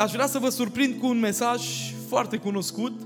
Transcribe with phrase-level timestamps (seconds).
[0.00, 1.62] Aș vrea să vă surprind cu un mesaj
[2.08, 3.00] foarte cunoscut.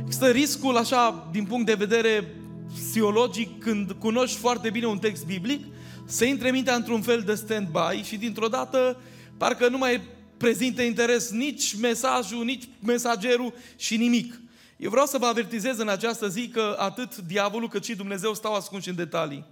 [0.00, 2.34] Există riscul, așa, din punct de vedere
[2.74, 5.64] psihologic, când cunoști foarte bine un text biblic,
[6.06, 9.00] să intre mintea într-un fel de stand-by și dintr-o dată
[9.36, 10.02] parcă nu mai
[10.36, 14.40] prezintă interes nici mesajul, nici mesagerul și nimic.
[14.76, 18.54] Eu vreau să vă avertizez în această zi că atât diavolul cât și Dumnezeu stau
[18.54, 19.44] ascunși în detalii.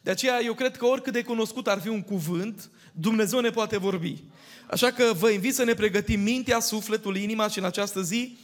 [0.00, 3.76] De aceea eu cred că oricât de cunoscut ar fi un cuvânt, Dumnezeu ne poate
[3.76, 4.22] vorbi.
[4.70, 8.38] Așa că vă invit să ne pregătim mintea, sufletul, inima și în această zi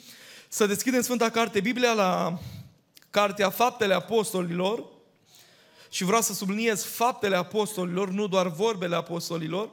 [0.48, 2.38] să deschidem Sfânta Carte Biblia la
[3.10, 4.84] Cartea Faptele Apostolilor
[5.90, 9.70] și vreau să subliniez faptele apostolilor, nu doar vorbele apostolilor.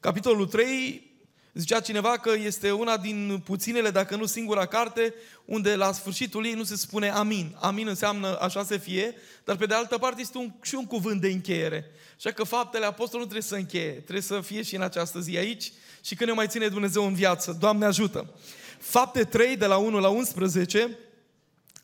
[0.00, 1.11] Capitolul 3,
[1.54, 6.52] Zicea cineva că este una din puținele, dacă nu singura carte, unde la sfârșitul ei
[6.52, 7.56] nu se spune amin.
[7.60, 11.20] Amin înseamnă așa să fie, dar pe de altă parte este un, și un cuvânt
[11.20, 11.90] de încheiere.
[12.16, 15.36] Așa că faptele apostolului nu trebuie să încheie, trebuie să fie și în această zi
[15.36, 15.72] aici
[16.04, 17.56] și când ne mai ține Dumnezeu în viață.
[17.60, 18.34] Doamne ajută!
[18.78, 20.98] Fapte 3, de la 1 la 11,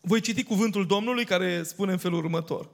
[0.00, 2.68] voi citi cuvântul Domnului care spune în felul următor.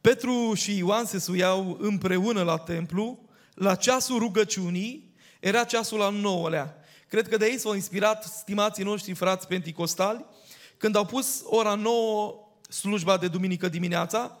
[0.00, 6.76] Petru și Ioan se suiau împreună la templu, la ceasul rugăciunii, era ceasul al nouălea.
[7.08, 10.24] Cred că de aici s-au inspirat stimații noștri frați penticostali,
[10.76, 12.34] când au pus ora nouă
[12.68, 14.38] slujba de duminică dimineața,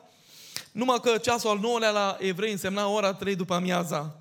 [0.72, 4.16] numai că ceasul al nouălea la evrei însemna ora trei după amiaza.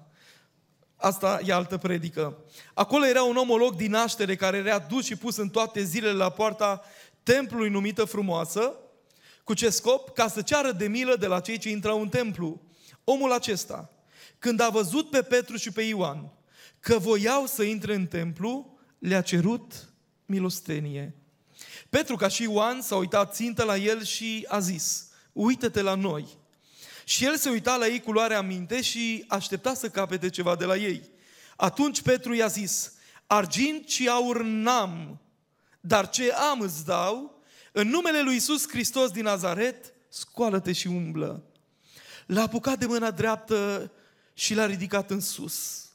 [0.95, 2.37] Asta e altă predică.
[2.73, 6.29] Acolo era un omolog din naștere care era dus și pus în toate zilele la
[6.29, 6.81] poarta
[7.23, 8.73] templului numită frumoasă.
[9.43, 10.09] Cu ce scop?
[10.09, 12.61] Ca să ceară de milă de la cei ce intrau în templu.
[13.03, 13.89] Omul acesta,
[14.41, 16.31] când a văzut pe Petru și pe Ioan
[16.79, 19.89] că voiau să intre în templu, le-a cerut
[20.25, 21.15] milostenie.
[21.89, 26.27] Petru, ca și Ioan, s-a uitat țintă la el și a zis, uită-te la noi.
[27.03, 30.65] Și el se uita la ei cu luarea minte și aștepta să capete ceva de
[30.65, 31.09] la ei.
[31.55, 32.93] Atunci Petru i-a zis,
[33.27, 35.21] argint și aur n-am,
[35.79, 41.43] dar ce am îți dau, în numele lui Isus Hristos din Nazaret, scoală-te și umblă.
[42.25, 43.91] L-a apucat de mâna dreaptă
[44.41, 45.85] și l-a ridicat în sus.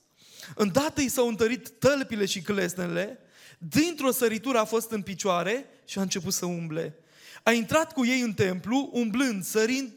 [0.55, 3.19] Îndată i s-au întărit tălpile și clesnele,
[3.59, 6.99] dintr-o săritură a fost în picioare și a început să umble.
[7.43, 9.93] A intrat cu ei în templu, umblând, sărind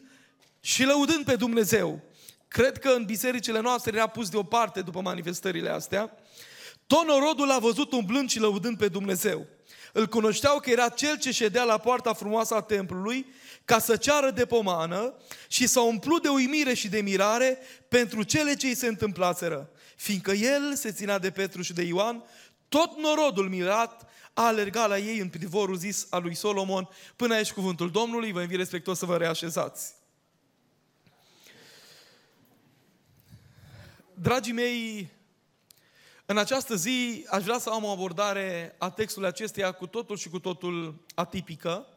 [0.59, 2.01] și lăudând pe Dumnezeu.
[2.47, 6.17] Cred că în bisericile noastre era pus deoparte după manifestările astea.
[6.87, 9.47] Tot norodul l-a văzut umblând și lăudând pe Dumnezeu.
[9.93, 13.25] Îl cunoșteau că era cel ce ședea la poarta frumoasă a templului
[13.69, 15.13] ca să ceară de pomană
[15.47, 17.57] și să umplu de uimire și de mirare
[17.87, 19.69] pentru cele ce îi se întâmplaseră.
[19.95, 22.23] Fiindcă el se ținea de Petru și de Ioan,
[22.69, 26.89] tot norodul mirat a alergat la ei în privorul zis al lui Solomon.
[27.15, 29.93] Până aici cuvântul Domnului, vă invit respectos să vă reașezați.
[34.13, 35.09] Dragii mei,
[36.25, 40.29] în această zi aș vrea să am o abordare a textului acesteia cu totul și
[40.29, 41.87] cu totul atipică.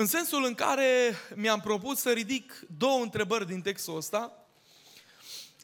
[0.00, 4.46] În sensul în care mi-am propus să ridic două întrebări din textul ăsta,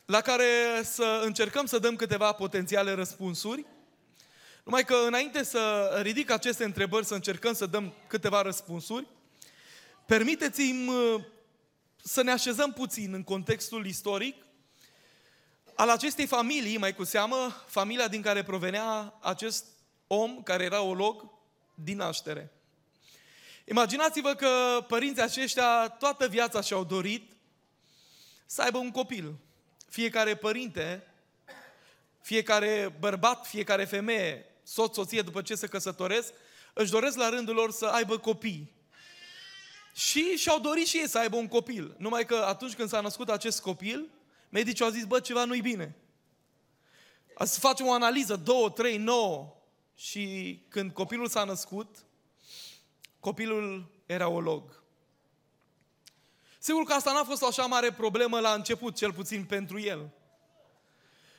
[0.06, 0.44] la care
[0.82, 3.66] să încercăm să dăm câteva potențiale răspunsuri.
[4.64, 9.06] Numai că înainte să ridic aceste întrebări, să încercăm să dăm câteva răspunsuri,
[10.06, 11.24] permiteți-mi uh,
[12.02, 14.44] să ne așezăm puțin în contextul istoric
[15.74, 19.64] al acestei familii, mai cu seamă, familia din care provenea acest
[20.06, 21.30] om care era olog
[21.74, 22.55] din naștere.
[23.68, 27.32] Imaginați-vă că părinții aceștia toată viața și-au dorit
[28.46, 29.34] să aibă un copil.
[29.88, 31.06] Fiecare părinte,
[32.20, 36.32] fiecare bărbat, fiecare femeie, soț, soție, după ce se căsătoresc,
[36.72, 38.72] își doresc la rândul lor să aibă copii.
[39.94, 41.94] Și și-au dorit și ei să aibă un copil.
[41.98, 44.08] Numai că atunci când s-a născut acest copil,
[44.48, 45.96] medicii au zis, bă, ceva nu-i bine.
[47.44, 49.56] Să facem o analiză, două, trei, nouă.
[49.94, 52.05] Și când copilul s-a născut,
[53.26, 54.62] copilul era olog.
[56.58, 60.10] Sigur că asta n-a fost o așa mare problemă la început, cel puțin pentru el.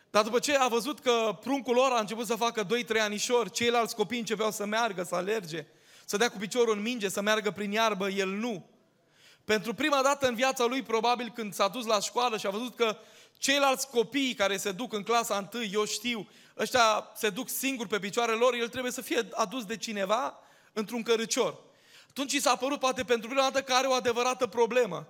[0.10, 2.68] Dar după ce a văzut că pruncul lor a început să facă 2-3
[3.00, 5.66] anișori, ceilalți copii începeau să meargă, să alerge,
[6.06, 8.70] să dea cu piciorul în minge, să meargă prin iarbă, el nu.
[9.46, 12.76] Pentru prima dată în viața lui, probabil când s-a dus la școală și a văzut
[12.76, 12.98] că
[13.38, 16.28] ceilalți copii care se duc în clasa întâi, eu știu,
[16.58, 20.40] ăștia se duc singuri pe picioarele lor, el trebuie să fie adus de cineva
[20.74, 21.66] într-un cărăcior.
[22.18, 25.08] Atunci i s-a părut poate pentru prima dată că are o adevărată problemă.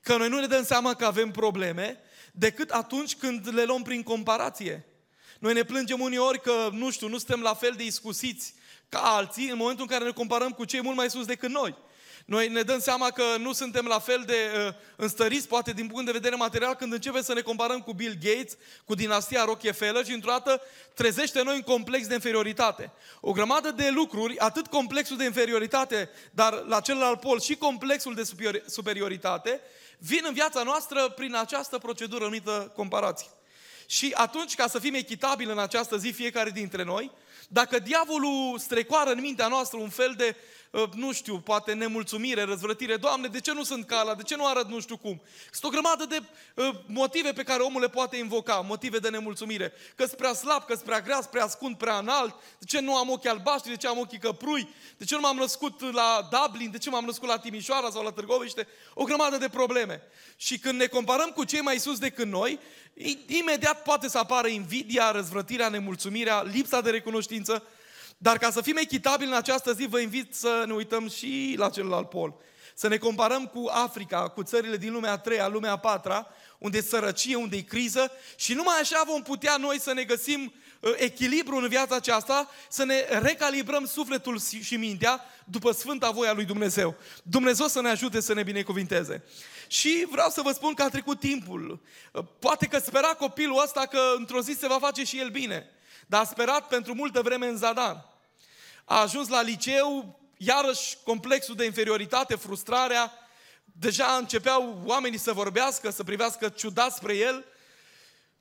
[0.00, 2.00] Că noi nu ne dăm seama că avem probleme
[2.32, 4.84] decât atunci când le luăm prin comparație.
[5.38, 8.54] Noi ne plângem uneori că, nu știu, nu suntem la fel de iscusiți
[8.88, 11.76] ca alții în momentul în care ne comparăm cu cei mult mai sus decât noi.
[12.24, 16.06] Noi ne dăm seama că nu suntem la fel de uh, înstăriți, poate din punct
[16.06, 20.12] de vedere material, când începem să ne comparăm cu Bill Gates, cu dinastia Rockefeller și
[20.12, 20.60] într-o dată
[20.94, 22.90] trezește noi un complex de inferioritate.
[23.20, 28.22] O grămadă de lucruri, atât complexul de inferioritate, dar la celălalt pol și complexul de
[28.66, 29.60] superioritate,
[29.98, 33.28] vin în viața noastră prin această procedură numită comparație.
[33.86, 37.10] Și atunci, ca să fim echitabili în această zi, fiecare dintre noi,
[37.48, 40.63] dacă diavolul strecoară în mintea noastră un fel de Ă,
[40.94, 42.96] nu știu, poate nemulțumire, răzvrătire.
[42.96, 45.22] Doamne, de ce nu sunt ca De ce nu arăt nu știu cum?
[45.50, 46.22] Sunt o grămadă de
[46.54, 49.72] uh, motive pe care omul le poate invoca, motive de nemulțumire.
[49.96, 52.34] Că sunt prea slab, că sunt prea grea, prea ascund, prea înalt.
[52.58, 54.68] De ce nu am ochi albaștri, de ce am ochii căprui?
[54.96, 56.70] De ce nu m-am născut la Dublin?
[56.70, 58.68] De ce m-am născut la Timișoara sau la Târgoviște?
[58.94, 60.02] O grămadă de probleme.
[60.36, 62.58] Și când ne comparăm cu cei mai sus decât noi,
[63.26, 67.62] imediat poate să apară invidia, răzvrătirea, nemulțumirea, lipsa de recunoștință,
[68.24, 71.70] dar ca să fim echitabili în această zi, vă invit să ne uităm și la
[71.70, 72.34] celălalt pol.
[72.74, 76.26] Să ne comparăm cu Africa, cu țările din lumea a treia, lumea a patra,
[76.58, 80.52] unde e sărăcie, unde e criză și numai așa vom putea noi să ne găsim
[80.80, 86.44] uh, echilibru în viața aceasta, să ne recalibrăm sufletul și mintea după sfânta voia lui
[86.44, 86.94] Dumnezeu.
[87.22, 89.24] Dumnezeu să ne ajute să ne binecuvinteze.
[89.68, 91.80] Și vreau să vă spun că a trecut timpul.
[92.12, 95.70] Uh, poate că spera copilul ăsta că într-o zi se va face și el bine.
[96.06, 98.12] Dar a sperat pentru multă vreme în zadar.
[98.84, 103.12] A ajuns la liceu, iarăși complexul de inferioritate, frustrarea,
[103.64, 107.44] deja începeau oamenii să vorbească, să privească ciudat spre el.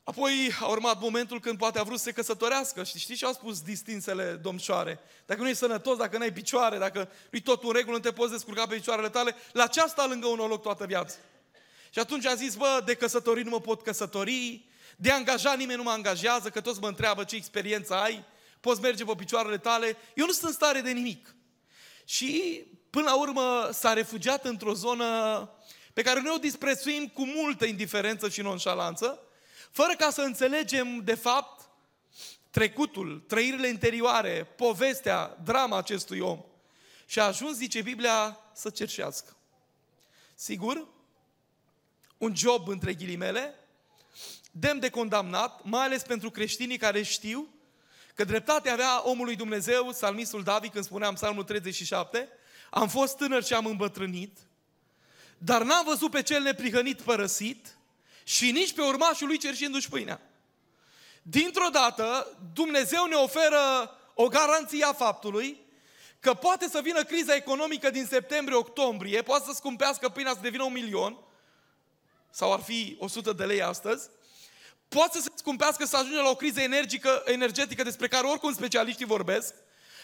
[0.04, 3.34] Apoi a urmat momentul când poate a vrut să se căsătorească și știți ce au
[3.34, 5.00] spus distinsele domnșoare?
[5.26, 8.12] Dacă nu e sănătos, dacă nu ai picioare, dacă nu-i tot în regulă, nu te
[8.12, 11.16] poți descurca pe picioarele tale, la ce asta lângă un loc toată viața?
[11.90, 14.66] Și atunci a zis, bă, de căsătorii nu mă pot căsători,
[14.96, 18.26] de angajat nimeni nu mă angajează, că toți mă întreabă ce experiență ai,
[18.64, 21.36] poți merge pe picioarele tale, eu nu sunt în stare de nimic.
[22.06, 25.06] Și până la urmă s-a refugiat într-o zonă
[25.94, 29.20] pe care noi o disprețuim cu multă indiferență și nonșalanță,
[29.72, 31.70] fără ca să înțelegem de fapt
[32.50, 36.44] trecutul, trăirile interioare, povestea, drama acestui om.
[37.06, 39.38] Și a ajuns, zice Biblia, să cerșească.
[40.36, 40.88] Sigur,
[42.18, 43.56] un job între ghilimele,
[44.52, 47.54] demn de condamnat, mai ales pentru creștinii care știu
[48.14, 52.30] că dreptate avea omului Dumnezeu, salmistul David, când spunea în psalmul 37,
[52.70, 54.38] am fost tânăr și am îmbătrânit,
[55.38, 57.78] dar n-am văzut pe cel neprihănit părăsit
[58.24, 60.22] și nici pe urmașul lui cerșindu-și pâinea.
[61.22, 65.62] Dintr-o dată, Dumnezeu ne oferă o garanție a faptului
[66.20, 70.74] că poate să vină criza economică din septembrie-octombrie, poate să scumpească pâinea să devină un
[70.74, 71.18] milion,
[72.30, 74.10] sau ar fi 100 de lei astăzi,
[74.94, 79.06] poate să se scumpească, să ajungă la o criză energică, energetică despre care oricum specialiștii
[79.06, 79.54] vorbesc,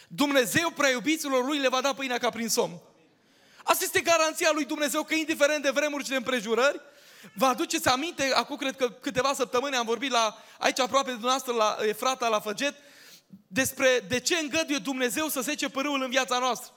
[0.08, 2.80] Dumnezeu prea iubiților lui le va da pâinea ca prin somn.
[3.62, 6.80] Asta este garanția lui Dumnezeu că indiferent de vremuri și de împrejurări,
[7.34, 11.52] vă aduceți aminte, acum cred că câteva săptămâni am vorbit la, aici aproape de dumneavoastră,
[11.52, 12.74] la Efrata, la Făget,
[13.46, 16.72] despre de ce îngăduie Dumnezeu să sece părâul în viața noastră.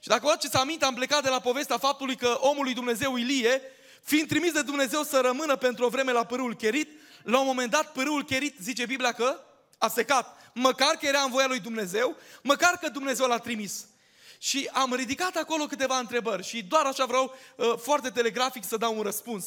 [0.00, 3.16] Și dacă vă aduceți aminte, am plecat de la povestea faptului că omul lui Dumnezeu
[3.16, 3.62] Ilie,
[4.02, 6.88] fiind trimis de Dumnezeu să rămână pentru o vreme la părâul cherit,
[7.30, 9.40] la un moment dat pârâul cherit, zice Biblia că
[9.78, 10.50] a secat.
[10.54, 13.86] Măcar că era în voia lui Dumnezeu, măcar că Dumnezeu l-a trimis.
[14.38, 18.96] Și am ridicat acolo câteva întrebări și doar așa vreau uh, foarte telegrafic să dau
[18.96, 19.46] un răspuns.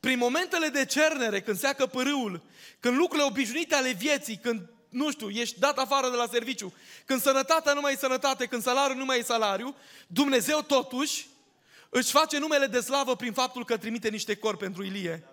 [0.00, 2.42] Prin momentele de cernere, când seacă pârâul,
[2.80, 6.74] când lucrurile obișnuite ale vieții, când, nu știu, ești dat afară de la serviciu,
[7.04, 9.76] când sănătatea nu mai e sănătate, când salariul nu mai e salariu,
[10.06, 11.26] Dumnezeu totuși
[11.88, 15.28] își face numele de slavă prin faptul că trimite niște cor pentru Ilie.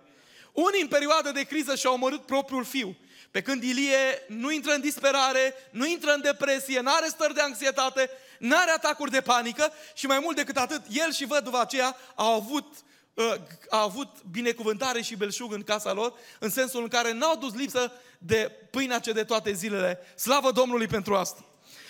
[0.51, 2.97] Unii în perioadă de criză și-au omorât propriul fiu.
[3.31, 7.41] Pe când Ilie nu intră în disperare, nu intră în depresie, nu are stări de
[7.41, 11.95] anxietate, nu are atacuri de panică și mai mult decât atât, el și văduva aceea
[12.15, 12.73] au avut,
[13.13, 13.33] uh,
[13.69, 17.91] au avut binecuvântare și belșug în casa lor, în sensul în care n-au dus lipsă
[18.17, 19.99] de pâinea ce de toate zilele.
[20.15, 21.45] Slavă Domnului pentru asta!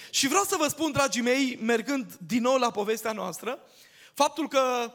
[0.10, 3.60] Și vreau să vă spun, dragii mei, mergând din nou la povestea noastră,
[4.14, 4.92] faptul că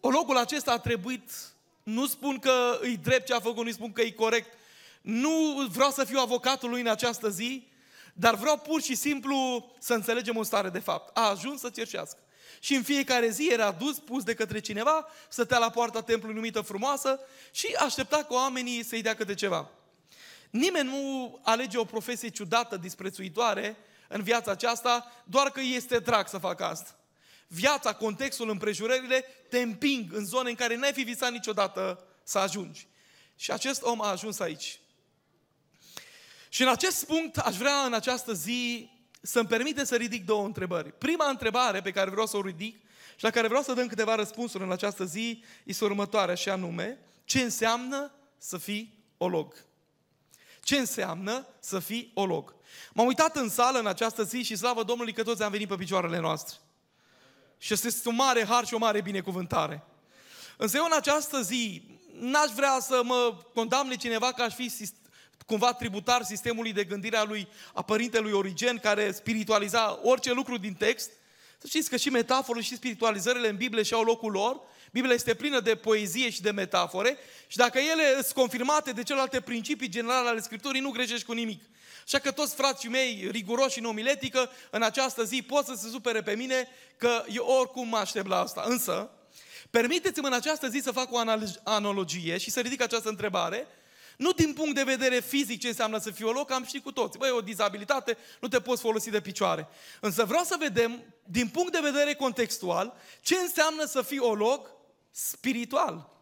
[0.00, 1.30] locul acesta a trebuit
[1.86, 4.58] nu spun că îi drept ce a făcut, nu spun că e corect.
[5.00, 7.68] Nu vreau să fiu avocatul lui în această zi,
[8.12, 11.16] dar vreau pur și simplu să înțelegem o stare de fapt.
[11.16, 12.18] A ajuns să cerșească.
[12.60, 16.60] Și în fiecare zi era dus, pus de către cineva, stătea la poarta templului numită
[16.60, 19.70] frumoasă și aștepta cu oamenii să-i dea câte ceva.
[20.50, 23.76] Nimeni nu alege o profesie ciudată, disprețuitoare
[24.08, 26.96] în viața aceasta, doar că este drag să facă asta
[27.46, 32.86] viața, contextul, împrejurările te împing în zone în care n-ai fi visat niciodată să ajungi.
[33.36, 34.80] Și acest om a ajuns aici.
[36.48, 40.92] Și în acest punct aș vrea în această zi să-mi permite să ridic două întrebări.
[40.92, 42.80] Prima întrebare pe care vreau să o ridic
[43.16, 46.98] și la care vreau să dăm câteva răspunsuri în această zi este următoarea și anume,
[47.24, 49.64] ce înseamnă să fii olog?
[50.62, 52.54] Ce înseamnă să fii olog?
[52.92, 55.76] M-am uitat în sală în această zi și slavă Domnului că toți am venit pe
[55.76, 56.56] picioarele noastre.
[57.58, 59.82] Și este un mare har și o mare binecuvântare.
[60.56, 61.82] Însă eu în această zi
[62.18, 64.72] n-aș vrea să mă condamne cineva că aș fi
[65.46, 70.74] cumva tributar sistemului de gândire a lui a părintelui Origen care spiritualiza orice lucru din
[70.74, 71.10] text.
[71.58, 74.60] Să știți că și metaforele și spiritualizările în Biblie și-au locul lor.
[74.92, 79.40] Biblia este plină de poezie și de metafore și dacă ele sunt confirmate de celelalte
[79.40, 81.62] principii generale ale Scripturii, nu greșești cu nimic.
[82.06, 86.22] Așa că toți frații mei riguroși în omiletică, în această zi pot să se supere
[86.22, 88.62] pe mine că eu oricum mă aștept la asta.
[88.66, 89.10] Însă,
[89.70, 91.18] permiteți-mi în această zi să fac o
[91.62, 93.66] analogie și să ridic această întrebare,
[94.16, 96.92] nu din punct de vedere fizic ce înseamnă să fii o loc, am ști cu
[96.92, 97.18] toți.
[97.18, 99.68] Băi, o dizabilitate, nu te poți folosi de picioare.
[100.00, 104.70] Însă vreau să vedem, din punct de vedere contextual, ce înseamnă să fii o loc
[105.10, 106.15] spiritual.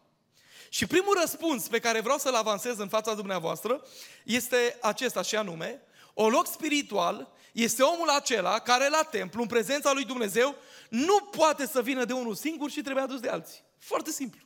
[0.75, 3.81] Și primul răspuns pe care vreau să-l avansez în fața dumneavoastră
[4.23, 5.81] este acesta și anume,
[6.13, 10.55] o loc spiritual este omul acela care la templu, în prezența lui Dumnezeu,
[10.89, 13.63] nu poate să vină de unul singur și trebuie adus de alții.
[13.77, 14.44] Foarte simplu.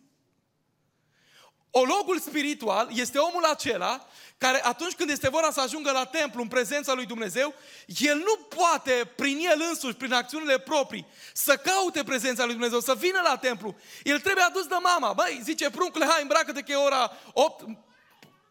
[1.72, 4.08] Ologul spiritual este omul acela
[4.38, 7.54] care atunci când este vorba să ajungă la templu în prezența lui Dumnezeu,
[7.86, 12.96] el nu poate prin el însuși, prin acțiunile proprii, să caute prezența lui Dumnezeu, să
[12.96, 13.76] vină la templu.
[14.04, 15.14] El trebuie adus de mama.
[15.14, 17.66] Băi, zice pruncule, hai îmbracă-te că e ora 8,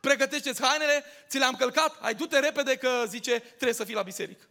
[0.01, 4.45] pregătește-ți hainele, ți le-am călcat, hai du-te repede că zice trebuie să fii la biserică.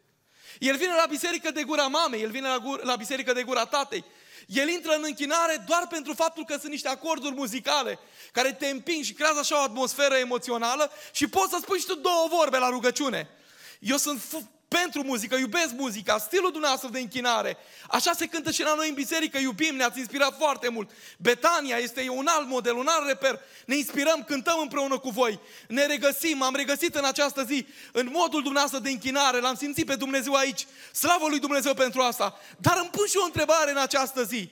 [0.59, 3.65] El vine la biserică de gura mamei, el vine la, gura, la biserică de gura
[3.65, 4.05] tatei.
[4.47, 7.99] El intră în închinare doar pentru faptul că sunt niște acorduri muzicale
[8.31, 11.95] care te împing și creează așa o atmosferă emoțională și poți să spui și tu
[11.95, 13.29] două vorbe la rugăciune.
[13.79, 14.21] Eu sunt
[14.67, 17.57] pentru muzică, iubesc muzica, stilul dumneavoastră de închinare.
[17.87, 20.91] Așa se cântă și la noi în biserică, iubim, ne-ați inspirat foarte mult.
[21.17, 23.39] Betania este un alt model, un alt reper.
[23.65, 25.39] Ne inspirăm, cântăm împreună cu voi.
[25.67, 29.95] Ne regăsim, am regăsit în această zi, în modul dumneavoastră de închinare, l-am simțit pe
[29.95, 30.67] Dumnezeu aici.
[30.91, 32.39] Slavă lui Dumnezeu pentru asta.
[32.57, 34.49] Dar îmi pun și o întrebare în această zi.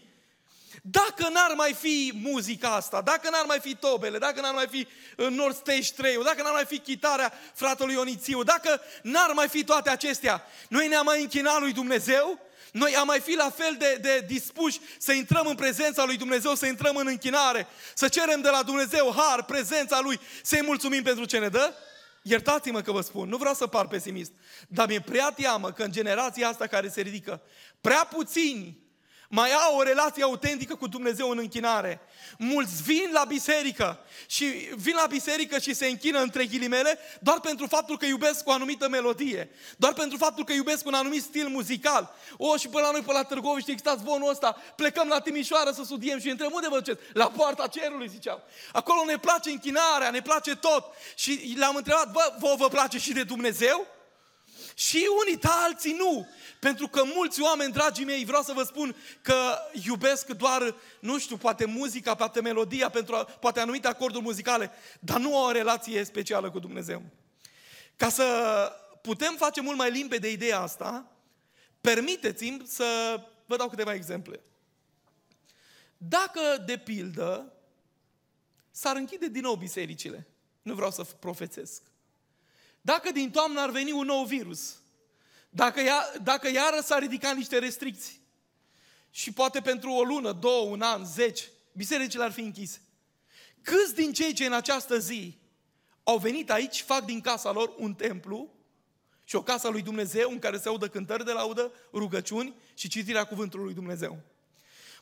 [0.88, 4.88] Dacă n-ar mai fi muzica asta, dacă n-ar mai fi tobele, dacă n-ar mai fi
[5.18, 9.64] uh, North Stage 3 dacă n-ar mai fi chitarea fratelui Ionițiu, dacă n-ar mai fi
[9.64, 12.40] toate acestea, noi ne-am mai închinat lui Dumnezeu?
[12.72, 16.56] Noi am mai fi la fel de, de dispuși să intrăm în prezența lui Dumnezeu,
[16.56, 21.26] să intrăm în închinare, să cerem de la Dumnezeu har, prezența lui, să-i mulțumim pentru
[21.26, 21.74] ce ne dă?
[22.22, 24.32] Iertați-mă că vă spun, nu vreau să par pesimist,
[24.68, 27.42] dar mi-e prea teamă că în generația asta care se ridică,
[27.82, 28.85] prea puțini
[29.30, 32.00] mai au o relație autentică cu Dumnezeu în închinare.
[32.38, 37.68] Mulți vin la biserică și vin la biserică și se închină între ghilimele doar pentru
[37.68, 42.16] faptul că iubesc o anumită melodie, doar pentru faptul că iubesc un anumit stil muzical.
[42.38, 45.82] O, și până la noi, pe la Târgoviște, există zvonul ăsta, plecăm la Timișoară să
[45.84, 47.00] studiem și între unde vă duceți?
[47.14, 48.44] La poarta cerului, ziceam.
[48.72, 50.86] Acolo ne place închinarea, ne place tot.
[51.16, 53.95] Și le-am întrebat, bă, vă, vă place și de Dumnezeu?
[54.78, 56.28] Și unii, da, alții nu.
[56.60, 61.38] Pentru că mulți oameni, dragii mei, vreau să vă spun că iubesc doar, nu știu,
[61.38, 66.52] poate muzica, poate melodia, pentru, poate anumite acorduri muzicale, dar nu au o relație specială
[66.52, 67.02] cu Dumnezeu.
[67.96, 68.26] Ca să
[69.02, 71.12] putem face mult mai limpede ideea asta,
[71.82, 74.40] permiteți-mi să vă dau câteva exemple.
[75.98, 77.54] Dacă, de pildă,
[78.72, 80.28] s-ar închide din nou bisericile,
[80.62, 81.82] nu vreau să profețesc,
[82.86, 84.76] dacă din toamnă ar veni un nou virus,
[85.50, 88.20] dacă, ia, dacă iară s-ar ridica niște restricții
[89.10, 92.82] și poate pentru o lună, două, un an, zeci, bisericile ar fi închise.
[93.62, 95.38] Câți din cei ce în această zi
[96.04, 98.54] au venit aici, fac din casa lor un templu
[99.24, 103.24] și o casă lui Dumnezeu în care se audă cântări de laudă, rugăciuni și citirea
[103.24, 104.20] cuvântului lui Dumnezeu.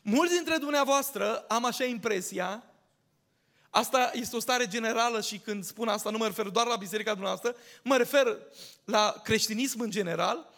[0.01, 2.63] Mulți dintre dumneavoastră am așa impresia
[3.75, 7.11] Asta este o stare generală și când spun asta nu mă refer doar la biserica
[7.11, 8.37] dumneavoastră, mă refer
[8.85, 10.49] la creștinism în general.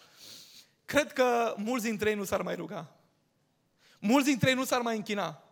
[0.85, 2.95] Cred că mulți dintre ei nu s-ar mai ruga.
[3.99, 5.43] Mulți dintre ei nu s-ar mai închina.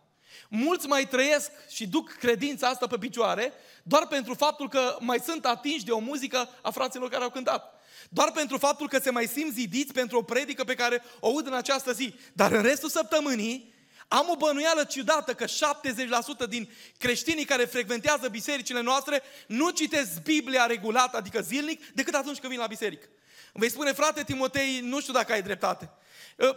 [0.48, 3.52] Mulți mai trăiesc și duc credința asta pe picioare
[3.82, 7.82] doar pentru faptul că mai sunt atinși de o muzică a fraților care au cântat.
[8.08, 11.46] Doar pentru faptul că se mai simt zidiți pentru o predică pe care o aud
[11.46, 12.14] în această zi.
[12.32, 13.73] Dar în restul săptămânii
[14.14, 20.66] am o bănuială ciudată că 70% din creștinii care frecventează bisericile noastre nu citesc Biblia
[20.66, 23.06] regulat, adică zilnic, decât atunci când vin la biserică.
[23.52, 25.90] Îmi vei spune, frate Timotei, nu știu dacă ai dreptate.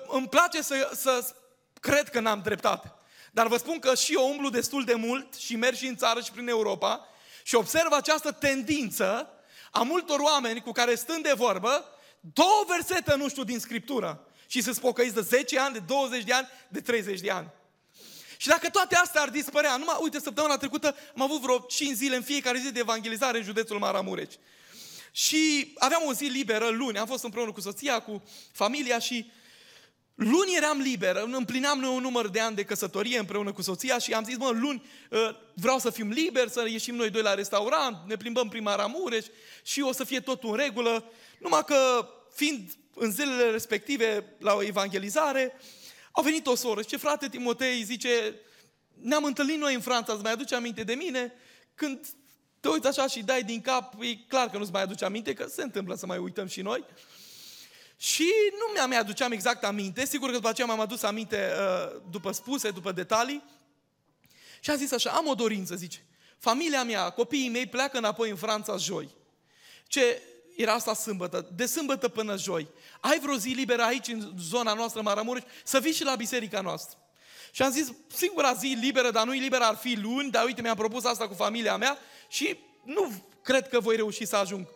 [0.08, 1.34] Îmi place să, să
[1.80, 2.94] cred că n-am dreptate.
[3.32, 6.22] Dar vă spun că și eu umblu destul de mult și merg și în țară
[6.22, 7.08] și prin Europa
[7.44, 9.30] și observ această tendință
[9.72, 11.86] a multor oameni cu care stând de vorbă,
[12.20, 16.34] două versete, nu știu, din Scriptură și să-ți pocăiți de 10 ani, de 20 de
[16.34, 17.48] ani, de 30 de ani.
[18.38, 22.16] Și dacă toate astea ar dispărea, numai, uite, săptămâna trecută am avut vreo 5 zile
[22.16, 24.34] în fiecare zi de evangelizare în județul Maramureș.
[25.12, 29.32] Și aveam o zi liberă, luni, am fost împreună cu soția, cu familia și
[30.16, 34.24] luni eram liber, împlineam un număr de ani de căsătorie împreună cu soția și am
[34.24, 38.16] zis, mă, luni ă, vreau să fim liberi, să ieșim noi doi la restaurant, ne
[38.16, 39.26] plimbăm prima Maramureș
[39.64, 41.12] și o să fie totul în regulă.
[41.40, 45.54] Numai că, fiind în zilele respective la o evangelizare,
[46.12, 48.36] a venit o soră și ce frate Timotei zice,
[48.94, 51.34] ne-am întâlnit noi în Franța, îți mai aduce aminte de mine?
[51.76, 52.08] Când
[52.60, 55.46] te uiți așa și dai din cap, e clar că nu-ți mai aduce aminte, că
[55.48, 56.86] se întâmplă să mai uităm și noi.
[57.98, 62.02] Și nu mi-am mai aduceam exact aminte, sigur că după aceea m-am adus aminte uh,
[62.10, 63.44] după spuse, după detalii.
[64.60, 66.06] Și a zis așa, am o dorință, zice.
[66.38, 69.10] Familia mea, copiii mei pleacă înapoi în Franța joi.
[69.88, 70.22] Ce
[70.58, 72.68] era asta sâmbătă, de sâmbătă până joi.
[73.00, 76.98] Ai vreo zi liberă aici, în zona noastră, Maramureș, să vii și la biserica noastră.
[77.52, 80.76] Și am zis, singura zi liberă, dar nu-i liberă, ar fi luni, dar uite, mi-am
[80.76, 81.98] propus asta cu familia mea
[82.28, 83.12] și nu
[83.42, 84.68] cred că voi reuși să ajung.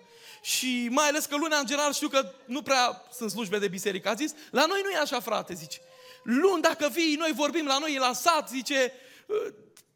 [0.42, 4.10] Și mai ales că luna, în general, știu că nu prea sunt slujbe de biserică.
[4.10, 5.80] A zis, la noi nu e așa, frate, zice.
[6.24, 8.94] Luni, dacă vii, noi vorbim la noi, la sat, zice,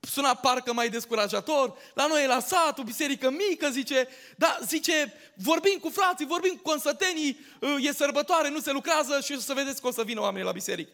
[0.05, 5.13] suna parcă mai descurajator, la noi e la sat, o biserică mică, zice, da, zice,
[5.33, 7.39] vorbim cu frații, vorbim cu consătenii,
[7.79, 10.51] e sărbătoare, nu se lucrează și o să vedeți că o să vină oamenii la
[10.51, 10.91] biserică.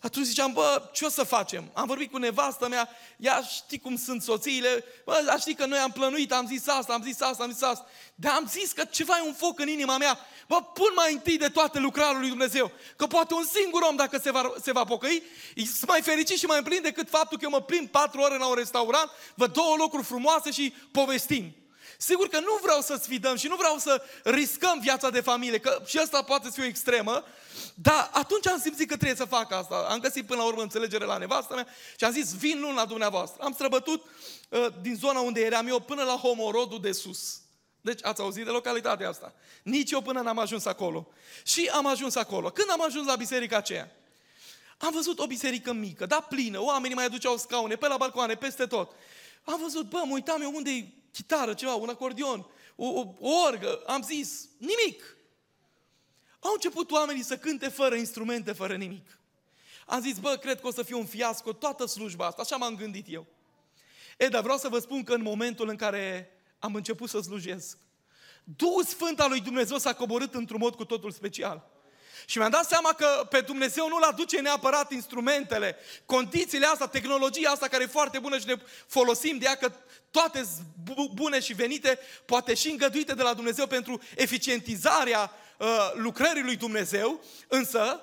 [0.00, 1.70] Atunci ziceam, bă, ce o să facem?
[1.72, 5.90] Am vorbit cu nevastă mea, ea știi cum sunt soțiile, bă, știi că noi am
[5.90, 7.86] plănuit, am zis asta, am zis asta, am zis asta.
[8.14, 10.18] Dar am zis că ceva e un foc în inima mea.
[10.48, 12.70] Bă, pun mai întâi de toate lucrarea lui Dumnezeu.
[12.96, 15.22] Că poate un singur om, dacă se va, se va pocăi,
[15.54, 18.46] e mai fericit și mai plin decât faptul că eu mă plimb patru ore la
[18.46, 21.54] un restaurant, văd două locuri frumoase și povestim.
[22.00, 25.82] Sigur că nu vreau să sfidăm și nu vreau să riscăm viața de familie, că
[25.86, 27.24] și asta poate să fie o extremă,
[27.74, 29.86] dar atunci am simțit că trebuie să fac asta.
[29.90, 32.84] Am găsit până la urmă înțelegere la nevastă mea și am zis, vin luni la
[32.84, 33.42] dumneavoastră.
[33.42, 34.04] Am străbătut
[34.48, 37.40] uh, din zona unde eram eu până la Homorodul de sus.
[37.80, 39.32] Deci ați auzit de localitatea asta.
[39.62, 41.08] Nici eu până n-am ajuns acolo.
[41.44, 42.50] Și am ajuns acolo.
[42.50, 43.90] Când am ajuns la biserica aceea,
[44.78, 48.66] am văzut o biserică mică, dar plină, oamenii mai aduceau scaune, pe la balcoane, peste
[48.66, 48.90] tot.
[49.44, 53.30] Am văzut, bă, mă uitam eu unde e chitară, ceva, un acordion, o, o, o
[53.46, 55.16] orgă, am zis, nimic.
[56.40, 59.18] Au început oamenii să cânte fără instrumente, fără nimic.
[59.86, 62.76] Am zis, bă, cred că o să fie un fiasco toată slujba asta, așa m-am
[62.76, 63.26] gândit eu.
[64.18, 67.78] E, dar vreau să vă spun că în momentul în care am început să slujesc,
[68.56, 71.70] Duhul Sfânt al lui Dumnezeu s-a coborât într-un mod cu totul special.
[72.26, 75.76] Și mi-am dat seama că pe Dumnezeu nu-L aduce neapărat instrumentele,
[76.06, 78.54] condițiile astea, tehnologia asta care e foarte bună și ne
[78.86, 79.72] folosim de ea, că
[80.10, 80.46] toate
[81.14, 87.24] bune și venite, poate și îngăduite de la Dumnezeu pentru eficientizarea uh, lucrării lui Dumnezeu,
[87.48, 88.00] însă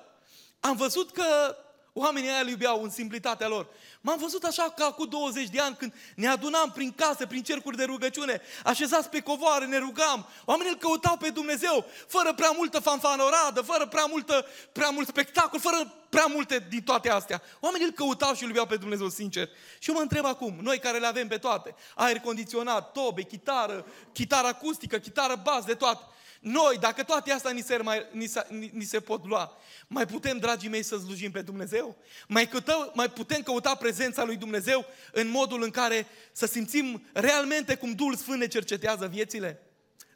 [0.59, 1.55] am văzut că
[1.97, 3.67] oamenii aia îl iubeau în simplitatea lor.
[4.01, 7.77] M-am văzut așa ca cu 20 de ani când ne adunam prin case, prin cercuri
[7.77, 10.27] de rugăciune, așezați pe covoare, ne rugam.
[10.45, 15.59] Oamenii îl căutau pe Dumnezeu, fără prea multă fanfanoradă, fără prea, multă, prea mult spectacol,
[15.59, 17.41] fără prea multe din toate astea.
[17.59, 19.49] Oamenii îl căutau și îl iubeau pe Dumnezeu sincer.
[19.79, 23.85] Și eu mă întreb acum, noi care le avem pe toate, aer condiționat, tobe, chitară,
[24.13, 26.03] chitară acustică, chitară bas, de toate,
[26.45, 30.37] noi, dacă toate astea ni se, mai, ni, se, ni se pot lua, mai putem,
[30.37, 31.95] dragii mei, să slujim pe Dumnezeu?
[32.27, 37.75] Mai, cătă, mai putem căuta prezența lui Dumnezeu în modul în care să simțim realmente
[37.75, 39.61] cum Duhul Sfânt ne cercetează viețile?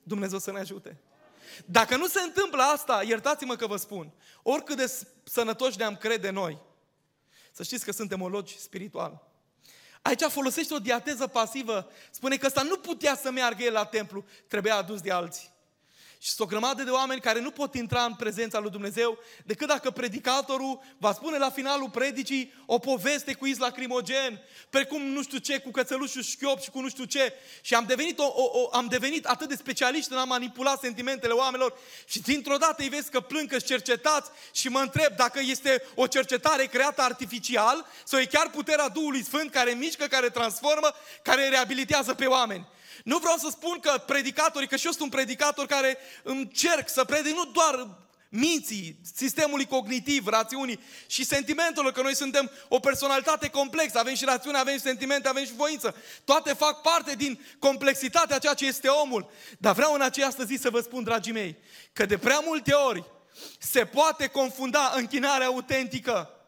[0.04, 0.98] Dumnezeu să ne ajute.
[1.65, 4.12] Dacă nu se întâmplă asta, iertați-mă că vă spun,
[4.44, 6.58] oricât de sănătoși ne-am crede noi,
[7.52, 9.28] să știți că suntem ologi spiritual.
[10.02, 11.92] Aici folosește o diateză pasivă.
[12.12, 15.58] Spune că ăsta nu putea să meargă el la templu, trebuia adus de alții.
[16.21, 19.67] Și sunt o grămadă de oameni care nu pot intra în prezența lui Dumnezeu decât
[19.67, 25.38] dacă predicatorul va spune la finalul predicii o poveste cu iz lacrimogen, precum nu știu
[25.38, 27.34] ce, cu cățelușul șchiop și cu nu știu ce.
[27.62, 31.34] Și am devenit, o, o, o, am devenit atât de specialiști în a manipula sentimentele
[31.34, 35.84] oamenilor și dintr-o dată îi vezi că plâng, că cercetați și mă întreb dacă este
[35.95, 41.49] o cercetare creată artificial sau e chiar puterea Duhului Sfânt care mișcă, care transformă, care
[41.49, 42.67] reabilitează pe oameni.
[43.03, 47.03] Nu vreau să spun că predicatorii, că și eu sunt un predicator care încerc să
[47.03, 47.88] predic nu doar
[48.29, 54.57] minții, sistemului cognitiv, rațiunii și sentimentelor, că noi suntem o personalitate complexă, avem și rațiune,
[54.57, 55.95] avem și sentimente, avem și voință.
[56.23, 59.29] Toate fac parte din complexitatea ceea ce este omul.
[59.57, 61.57] Dar vreau în această zi să vă spun, dragii mei,
[61.93, 63.03] că de prea multe ori
[63.59, 66.38] se poate confunda închinarea autentică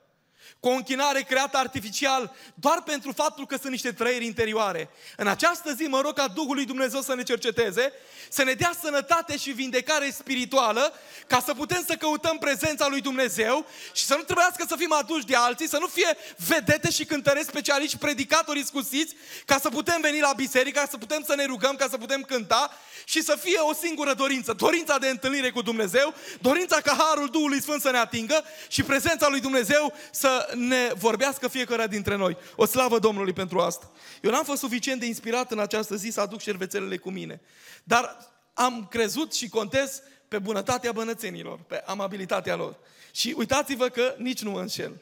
[0.62, 4.90] cu o închinare creată artificial, doar pentru faptul că sunt niște trăiri interioare.
[5.18, 7.94] În această zi mă rog ca Duhul lui Dumnezeu să ne cerceteze,
[8.30, 10.94] să ne dea sănătate și vindecare spirituală,
[11.28, 15.26] ca să putem să căutăm prezența lui Dumnezeu și să nu trebuiască să fim aduși
[15.26, 20.20] de alții, să nu fie vedete și cântăreți specialiști, predicatori iscusiți, ca să putem veni
[20.20, 23.60] la biserică, ca să putem să ne rugăm, ca să putem cânta și să fie
[23.60, 27.98] o singură dorință, dorința de întâlnire cu Dumnezeu, dorința ca Harul Duhului Sfânt să ne
[27.98, 32.38] atingă și prezența lui Dumnezeu să ne vorbească fiecare dintre noi.
[32.56, 33.92] O slavă Domnului pentru asta.
[34.22, 37.42] Eu n-am fost suficient de inspirat în această zi să aduc șervețelele cu mine.
[37.84, 38.18] Dar
[38.54, 42.78] am crezut și contez pe bunătatea bănățenilor, pe amabilitatea lor.
[43.12, 45.02] Și uitați-vă că nici nu mă înșel.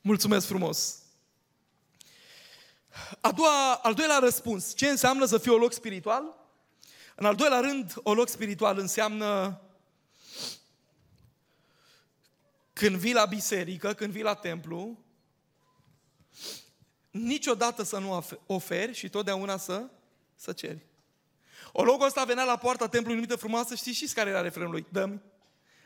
[0.00, 0.94] Mulțumesc frumos!
[3.20, 4.74] A doua, al doilea răspuns.
[4.74, 6.22] Ce înseamnă să fii o loc spiritual?
[7.14, 9.60] În al doilea rând, o loc spiritual înseamnă
[12.80, 14.98] când vii la biserică, când vii la templu,
[17.10, 19.84] niciodată să nu oferi și totdeauna să,
[20.36, 20.86] să ceri.
[21.72, 24.86] O logul ăsta venea la poarta templului numită frumoasă, știți și care era refrenul lui?
[24.88, 25.20] Dă-mi,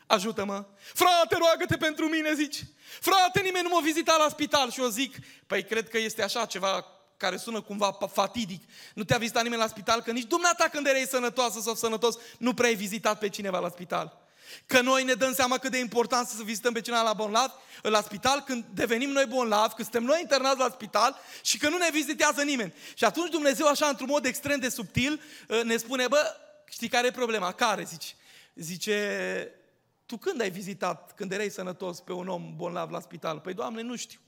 [0.07, 0.65] ajută-mă.
[0.93, 2.63] Frate, roagă-te pentru mine, zici.
[2.99, 4.71] Frate, nimeni nu m-a vizitat la spital.
[4.71, 5.15] Și eu zic,
[5.47, 6.85] păi cred că este așa ceva
[7.17, 8.63] care sună cumva fatidic.
[8.93, 12.53] Nu te-a vizitat nimeni la spital, că nici dumneata când erai sănătoasă sau sănătos, nu
[12.53, 14.24] prea ai vizitat pe cineva la spital.
[14.65, 18.01] Că noi ne dăm seama cât de important să vizităm pe cineva la bolnav, la
[18.01, 21.89] spital, când devenim noi bolnavi, când suntem noi internați la spital și că nu ne
[21.91, 22.73] vizitează nimeni.
[22.93, 26.35] Și atunci Dumnezeu, așa, într-un mod extrem de subtil, ă, ne spune, bă,
[26.69, 27.51] știi care e problema?
[27.51, 28.15] Care, zici?
[28.55, 29.51] Zice,
[30.05, 33.39] tu când ai vizitat, când erai sănătos, pe un om bolnav la spital?
[33.39, 34.19] Păi, Doamne, nu știu.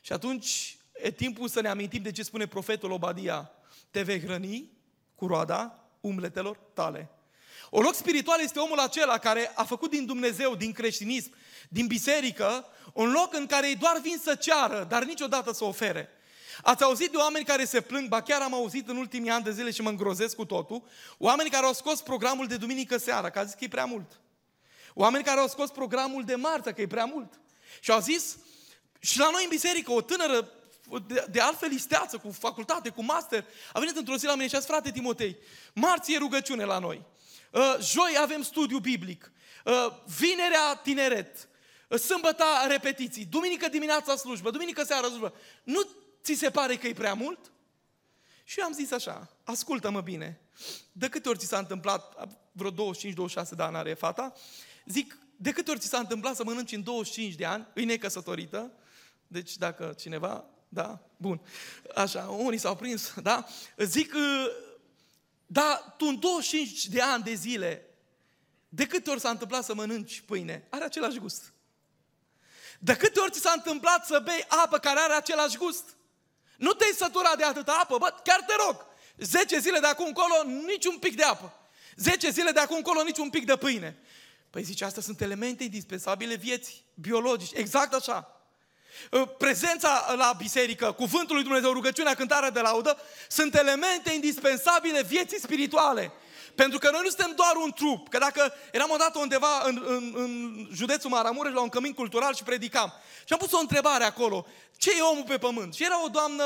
[0.00, 3.50] Și atunci e timpul să ne amintim de ce spune profetul Obadia.
[3.90, 4.70] Te vei hrăni
[5.14, 7.10] cu roada umbletelor tale.
[7.76, 11.32] O loc spiritual este omul acela care a făcut din Dumnezeu, din creștinism,
[11.68, 16.08] din biserică, un loc în care ei doar vin să ceară, dar niciodată să ofere.
[16.62, 19.52] Ați auzit de oameni care se plâng, ba chiar am auzit în ultimii ani de
[19.52, 20.82] zile și mă îngrozesc cu totul,
[21.18, 24.20] oameni care au scos programul de duminică seara, că a zis că e prea mult.
[24.94, 27.40] Oameni care au scos programul de marță, că e prea mult.
[27.80, 28.36] Și au zis,
[29.00, 30.48] și la noi în biserică, o tânără
[31.06, 34.54] de, de altfel isteață, cu facultate, cu master, a venit într-o zi la mine și
[34.54, 35.36] a zis, frate Timotei,
[35.72, 37.12] marți e rugăciune la noi.
[37.54, 39.32] Uh, joi avem studiu biblic.
[39.64, 39.72] Uh,
[40.18, 41.48] vinerea tineret.
[41.88, 43.24] Uh, sâmbăta repetiții.
[43.24, 44.50] Duminică dimineața slujbă.
[44.50, 45.34] Duminică seara slujbă.
[45.64, 45.80] Nu
[46.22, 47.52] ți se pare că e prea mult?
[48.44, 50.40] Și eu am zis așa, ascultă-mă bine.
[50.92, 52.74] De câte ori ți s-a întâmplat, vreo 25-26
[53.56, 54.32] de ani are fata,
[54.86, 58.72] zic, de câte ori ți s-a întâmplat să mănânci în 25 de ani, îi necăsătorită,
[59.26, 61.40] deci dacă cineva, da, bun,
[61.94, 64.14] așa, unii s-au prins, da, zic,
[65.54, 67.86] dar tu în 25 de ani de zile,
[68.68, 70.66] de câte ori s-a întâmplat să mănânci pâine?
[70.70, 71.52] Are același gust.
[72.78, 75.84] De câte ori ți s-a întâmplat să bei apă care are același gust?
[76.56, 78.86] Nu te-ai săturat de atâta apă, bă, chiar te rog.
[79.16, 81.52] 10 zile de acum încolo, niciun pic de apă.
[81.96, 83.98] 10 zile de acum încolo, niciun pic de pâine.
[84.50, 87.56] Păi zice, astea sunt elemente indispensabile vieții biologice.
[87.56, 88.33] Exact așa.
[89.12, 92.96] Ă, prezența la biserică, cuvântul lui Dumnezeu, rugăciunea, cântarea de laudă,
[93.28, 96.12] sunt elemente indispensabile vieții spirituale.
[96.54, 98.08] Pentru că noi nu suntem doar un trup.
[98.08, 102.42] Că dacă eram odată undeva în, în, în județul Maramureș la un cămin cultural și
[102.42, 102.92] predicam.
[103.24, 104.46] Și am pus o întrebare acolo.
[104.76, 105.74] Ce e omul pe pământ?
[105.74, 106.44] Și era o doamnă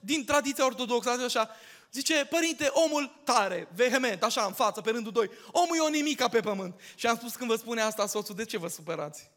[0.00, 1.50] din tradiția ortodoxă, așa.
[1.92, 5.30] Zice, părinte, omul tare, vehement, așa în față, pe rândul doi.
[5.50, 6.80] Omul e o nimica pe pământ.
[6.94, 9.30] Și am spus când vă spune asta soțul, de ce vă supărați?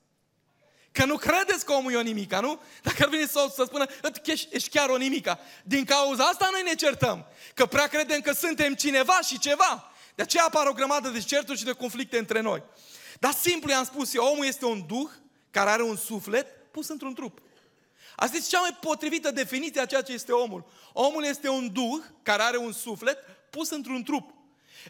[0.94, 2.62] Că nu credeți că omul e o nimica, nu?
[2.82, 3.86] Dacă ar veni să, să spună,
[4.50, 5.40] ești chiar o nimica.
[5.64, 7.26] Din cauza asta noi ne certăm.
[7.54, 9.92] Că prea credem că suntem cineva și ceva.
[10.16, 12.64] De aceea apar o grămadă de certuri și de conflicte între noi.
[13.20, 15.10] Dar simplu i-am spus eu, omul este un duh
[15.52, 17.42] care are un suflet pus într-un trup.
[18.16, 20.66] Asta este cea mai potrivită definiție a ceea ce este omul.
[20.94, 23.18] Omul este un duh care are un suflet
[23.50, 24.34] pus într-un trup.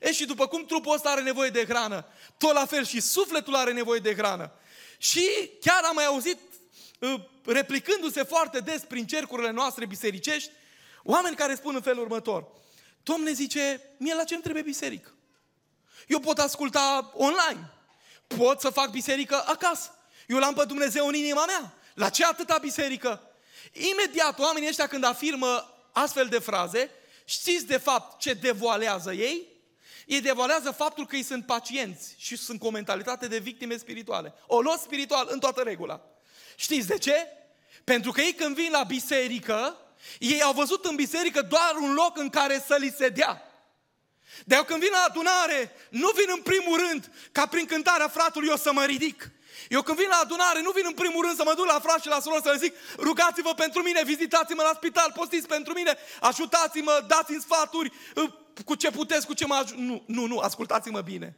[0.02, 2.06] E și după cum trupul ăsta are nevoie de hrană,
[2.38, 4.52] tot la fel și sufletul are nevoie de hrană.
[5.04, 6.38] Și chiar am mai auzit,
[7.00, 7.14] uh,
[7.46, 10.52] replicându-se foarte des prin cercurile noastre bisericești,
[11.04, 12.48] oameni care spun în felul următor.
[13.04, 15.14] Domne zice, mie la ce îmi trebuie biserică?
[16.08, 17.72] Eu pot asculta online.
[18.28, 19.96] Pot să fac biserică acasă.
[20.28, 21.74] Eu l-am pe Dumnezeu în inima mea.
[21.94, 23.22] La ce atâta biserică?
[23.74, 26.92] Imediat oamenii ăștia când afirmă astfel de fraze,
[27.26, 29.53] știți de fapt ce devoalează ei?
[30.06, 34.34] Ei devoalează faptul că ei sunt pacienți și sunt cu o mentalitate de victime spirituale.
[34.48, 36.02] O luă spiritual în toată regula.
[36.56, 37.28] Știți de ce?
[37.84, 39.78] Pentru că ei când vin la biserică,
[40.20, 43.48] ei au văzut în biserică doar un loc în care să li se dea.
[44.46, 48.58] De când vin la adunare, nu vin în primul rând ca prin cântarea fratului eu
[48.58, 49.32] să mă ridic.
[49.70, 52.02] Eu când vin la adunare, nu vin în primul rând să mă duc la frați
[52.02, 55.98] și la surori să le zic, rugați-vă pentru mine, vizitați-mă la spital, postiți pentru mine,
[56.20, 57.92] ajutați-mă, dați-mi sfaturi,
[58.66, 59.78] cu ce puteți, cu ce mă ajut.
[59.78, 61.36] Nu, nu, nu, ascultați-mă bine.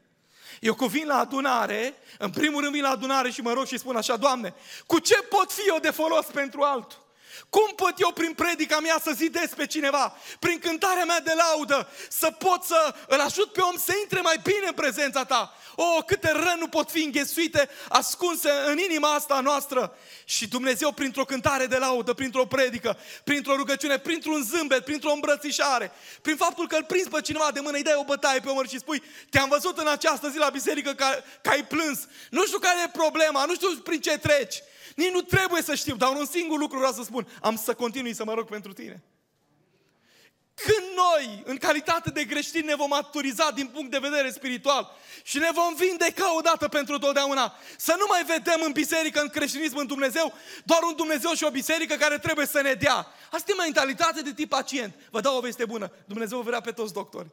[0.59, 3.77] Eu când vin la adunare, în primul rând vin la adunare și mă rog și
[3.77, 4.53] spun așa, Doamne,
[4.85, 7.04] cu ce pot fi eu de folos pentru altul?
[7.49, 10.17] Cum pot eu prin predica mea să zidesc pe cineva?
[10.39, 14.39] Prin cântarea mea de laudă să pot să îl ajut pe om să intre mai
[14.43, 15.53] bine în prezența ta?
[15.75, 19.97] O, oh, câte răni nu pot fi înghesuite, ascunse în inima asta noastră.
[20.25, 26.35] Și Dumnezeu printr-o cântare de laudă, printr-o predică, printr-o rugăciune, printr-un zâmbet, printr-o îmbrățișare, prin
[26.35, 28.79] faptul că îl prinzi pe cineva de mână, îi dai o bătaie pe umăr și
[28.79, 31.05] spui te-am văzut în această zi la biserică că,
[31.41, 31.99] că ai plâns.
[32.29, 34.63] Nu știu care e problema, nu știu prin ce treci.
[34.95, 37.27] Nici nu trebuie să știu, dar un singur lucru vreau să spun.
[37.41, 39.03] Am să continui să mă rog pentru tine.
[40.55, 44.91] Când noi, în calitate de creștini, ne vom maturiza din punct de vedere spiritual
[45.23, 49.77] și ne vom vindeca odată pentru totdeauna, să nu mai vedem în biserică, în creștinism,
[49.77, 53.07] în Dumnezeu, doar un Dumnezeu și o biserică care trebuie să ne dea.
[53.31, 54.95] Asta e mentalitate de tip pacient.
[55.11, 55.91] Vă dau o veste bună.
[56.05, 57.27] Dumnezeu vrea pe toți doctori.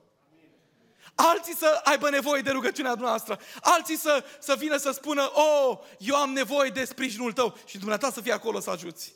[1.14, 3.38] Alții să aibă nevoie de rugăciunea noastră.
[3.60, 7.56] Alții să, să vină să spună, oh, eu am nevoie de sprijinul tău.
[7.66, 9.12] Și dumneata să fie acolo să ajuți.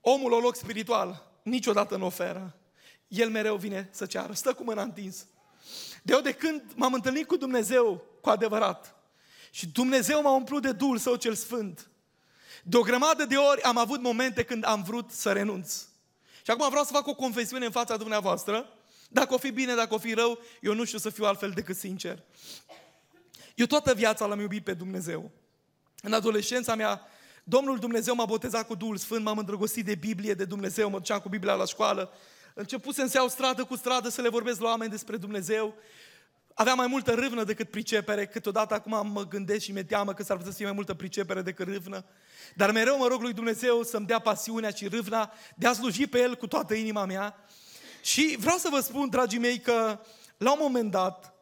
[0.00, 2.56] Omul o loc spiritual niciodată nu oferă.
[3.08, 4.32] El mereu vine să ceară.
[4.32, 5.26] Stă cu mâna întins.
[6.02, 8.96] De eu de când m-am întâlnit cu Dumnezeu cu adevărat
[9.50, 11.90] și Dumnezeu m-a umplut de Duhul Său cel Sfânt,
[12.62, 15.74] de o grămadă de ori am avut momente când am vrut să renunț.
[16.44, 18.76] Și acum vreau să fac o confesiune în fața dumneavoastră
[19.12, 21.76] dacă o fi bine, dacă o fi rău, eu nu știu să fiu altfel decât
[21.76, 22.22] sincer.
[23.54, 25.30] Eu toată viața l-am iubit pe Dumnezeu.
[26.02, 27.06] În adolescența mea,
[27.44, 31.18] Domnul Dumnezeu m-a botezat cu Duhul Sfânt, m-am îndrăgostit de Biblie, de Dumnezeu, mă duceam
[31.18, 32.12] cu Biblia la școală.
[32.54, 35.74] Începusem să iau stradă cu stradă să le vorbesc la oameni despre Dumnezeu.
[36.54, 40.36] Aveam mai multă râvnă decât pricepere, câteodată acum mă gândesc și mi-e teamă că s-ar
[40.36, 42.04] putea să fie mai multă pricepere decât râvnă.
[42.54, 46.18] Dar mereu mă rog lui Dumnezeu să-mi dea pasiunea și râvna de a sluji pe
[46.18, 47.44] El cu toată inima mea.
[48.02, 50.00] Și vreau să vă spun, dragii mei, că
[50.36, 51.34] la un moment dat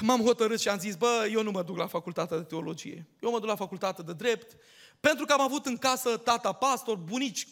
[0.00, 3.06] m-am hotărât și am zis, bă, eu nu mă duc la facultatea de teologie.
[3.20, 4.56] Eu mă duc la facultatea de drept,
[5.00, 7.48] pentru că am avut în casă tata pastor, bunici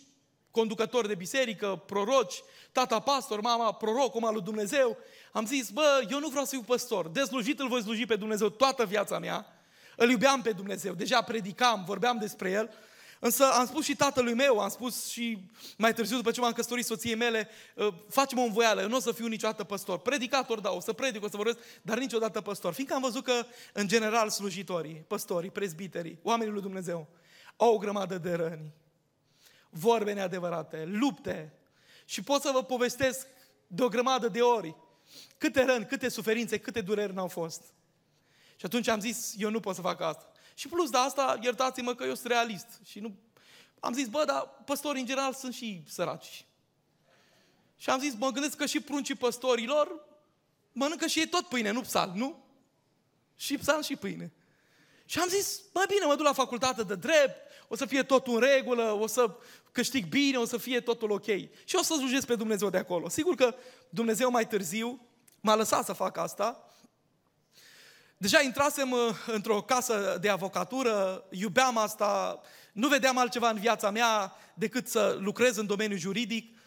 [0.50, 4.96] conducători de biserică, proroci, tata pastor, mama proroc, om al lui Dumnezeu.
[5.32, 7.08] Am zis, bă, eu nu vreau să fiu păstor.
[7.08, 9.46] Dezlujit îl voi sluji pe Dumnezeu toată viața mea.
[9.96, 12.70] Îl iubeam pe Dumnezeu, deja predicam, vorbeam despre El
[13.22, 15.38] Însă am spus și tatălui meu, am spus și
[15.76, 19.12] mai târziu, după ce m-am căsătorit soției mele, ă, facem-o învoială, eu nu o să
[19.12, 19.98] fiu niciodată păstor.
[19.98, 22.72] Predicator, da, o să predic, o să vorbesc, dar niciodată păstor.
[22.72, 27.08] Fiindcă am văzut că, în general, slujitorii, păstorii, prezbiterii, oamenii lui Dumnezeu,
[27.56, 28.72] au o grămadă de răni,
[29.70, 31.52] vorbe neadevărate, lupte.
[32.04, 33.26] Și pot să vă povestesc
[33.66, 34.76] de o grămadă de ori
[35.38, 37.62] câte răni, câte suferințe, câte dureri n-au fost.
[38.56, 40.29] Și atunci am zis, eu nu pot să fac asta.
[40.60, 42.66] Și plus de asta, iertați-mă că eu sunt realist.
[42.84, 43.14] Și nu...
[43.78, 46.44] Am zis, bă, dar păstorii în general sunt și săraci.
[47.76, 50.06] Și am zis, mă gândesc că și pruncii păstorilor
[50.72, 52.44] mănâncă și ei tot pâine, nu psal, nu?
[53.36, 54.32] Și psal și pâine.
[55.04, 57.36] Și am zis, mai bine, mă duc la facultate de drept,
[57.68, 59.36] o să fie totul în regulă, o să
[59.72, 61.26] câștig bine, o să fie totul ok.
[61.64, 63.08] Și o să slujesc pe Dumnezeu de acolo.
[63.08, 63.54] Sigur că
[63.88, 65.00] Dumnezeu mai târziu
[65.40, 66.69] m-a lăsat să fac asta,
[68.20, 72.40] Deja intrasem uh, într-o casă de avocatură, iubeam asta,
[72.72, 76.58] nu vedeam altceva în viața mea decât să lucrez în domeniul juridic.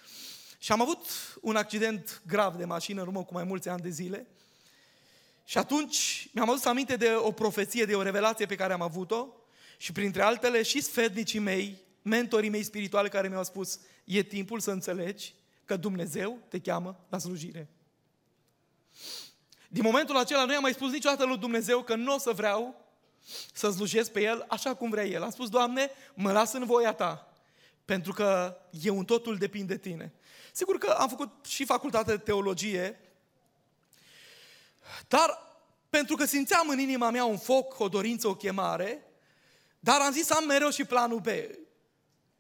[0.57, 1.05] Și am avut
[1.41, 4.27] un accident grav de mașină în urmă cu mai mulți ani de zile.
[5.45, 9.27] Și atunci mi-am adus aminte de o profeție, de o revelație pe care am avut-o
[9.77, 14.71] și printre altele și sfetnicii mei, mentorii mei spirituali care mi-au spus e timpul să
[14.71, 15.33] înțelegi
[15.65, 17.67] că Dumnezeu te cheamă la slujire.
[19.73, 22.85] Din momentul acela nu i-am mai spus niciodată lui Dumnezeu că nu o să vreau
[23.53, 25.23] să slujesc pe El așa cum vrea El.
[25.23, 27.33] Am spus, Doamne, mă las în voia Ta,
[27.85, 30.13] pentru că eu în totul depind de Tine.
[30.51, 32.99] Sigur că am făcut și facultate de teologie,
[35.07, 35.39] dar
[35.89, 39.03] pentru că simțeam în inima mea un foc, o dorință, o chemare,
[39.79, 41.27] dar am zis am mereu și planul B,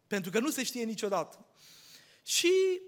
[0.07, 1.45] pentru că nu se știe niciodată.
[2.23, 2.81] Și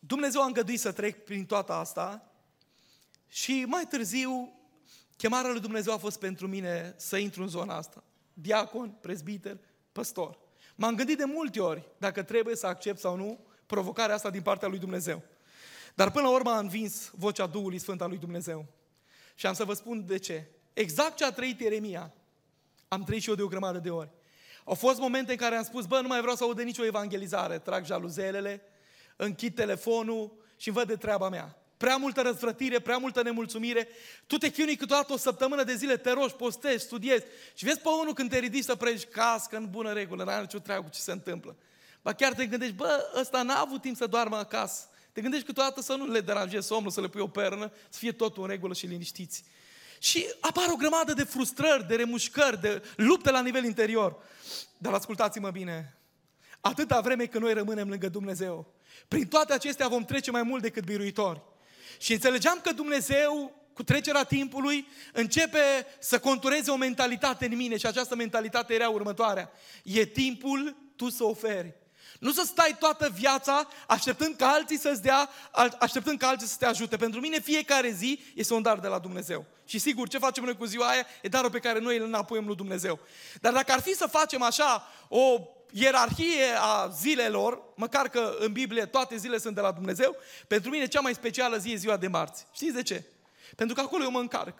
[0.00, 2.30] Dumnezeu a îngăduit să trec prin toată asta
[3.36, 4.52] și mai târziu,
[5.16, 8.04] chemarea lui Dumnezeu a fost pentru mine să intru în zona asta.
[8.32, 9.58] Diacon, prezbiter,
[9.92, 10.38] păstor.
[10.74, 14.68] M-am gândit de multe ori dacă trebuie să accept sau nu provocarea asta din partea
[14.68, 15.22] lui Dumnezeu.
[15.94, 18.66] Dar până la urmă am învins vocea Duhului Sfânt al lui Dumnezeu.
[19.34, 20.48] Și am să vă spun de ce.
[20.72, 22.12] Exact ce a trăit Ieremia,
[22.88, 24.10] am trăit și eu de o grămadă de ori.
[24.64, 27.58] Au fost momente în care am spus, bă, nu mai vreau să aud nicio evangelizare,
[27.58, 28.62] trag jaluzelele,
[29.16, 31.60] închid telefonul și văd de treaba mea.
[31.76, 33.88] Prea multă răzvrătire, prea multă nemulțumire,
[34.26, 37.88] tu te chinui câteodată o săptămână de zile, te rogi, postezi, studiezi și vezi pe
[37.88, 41.00] unul când te ridici să predici, cască în bună regulă, n-are nicio treabă cu ce
[41.00, 41.56] se întâmplă.
[42.02, 44.88] Ba chiar te gândești, bă, ăsta n-a avut timp să doarmă acasă.
[45.12, 48.12] Te gândești câteodată să nu le deranjezi somnul, să le pui o pernă, să fie
[48.12, 49.44] totul în regulă și liniștiți.
[49.98, 54.16] Și apar o grămadă de frustrări, de remușcări, de lupte la nivel interior.
[54.78, 55.98] Dar ascultați-mă bine,
[56.60, 58.74] atâta vreme că noi rămânem lângă Dumnezeu,
[59.08, 61.42] prin toate acestea vom trece mai mult decât biruitori.
[61.98, 67.86] Și înțelegeam că Dumnezeu, cu trecerea timpului, începe să contureze o mentalitate în mine și
[67.86, 69.50] această mentalitate era următoarea.
[69.82, 71.74] E timpul tu să oferi.
[72.18, 75.30] Nu să stai toată viața așteptând ca alții să-ți dea,
[75.78, 76.96] așteptând ca alții să te ajute.
[76.96, 79.44] Pentru mine fiecare zi este un dar de la Dumnezeu.
[79.64, 82.46] Și sigur, ce facem noi cu ziua aia e darul pe care noi îl înapoiem
[82.46, 82.98] lui Dumnezeu.
[83.40, 88.86] Dar dacă ar fi să facem așa o ierarhie a zilelor, măcar că în Biblie
[88.86, 92.08] toate zilele sunt de la Dumnezeu, pentru mine cea mai specială zi e ziua de
[92.08, 92.46] marți.
[92.52, 93.04] Știți de ce?
[93.56, 94.58] Pentru că acolo eu mă încarc.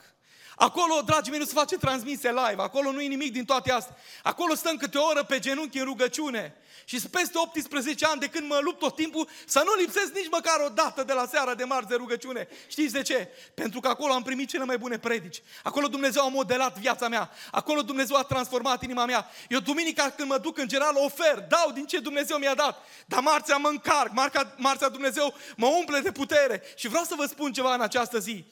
[0.59, 3.97] Acolo, dragii mei, nu se face transmisie live, acolo nu e nimic din toate astea.
[4.23, 6.57] Acolo stăm câte o oră pe genunchi în rugăciune.
[6.85, 10.29] Și sunt peste 18 ani de când mă lupt tot timpul să nu lipsesc nici
[10.31, 12.49] măcar o dată de la seara de marți de rugăciune.
[12.67, 13.29] Știți de ce?
[13.55, 15.43] Pentru că acolo am primit cele mai bune predici.
[15.63, 17.31] Acolo Dumnezeu a modelat viața mea.
[17.51, 19.31] Acolo Dumnezeu a transformat inima mea.
[19.49, 22.85] Eu duminica când mă duc în general ofer, dau din ce Dumnezeu mi-a dat.
[23.07, 26.63] Dar marțea mă încarc, marțea, marțea Dumnezeu mă umple de putere.
[26.77, 28.45] Și vreau să vă spun ceva în această zi.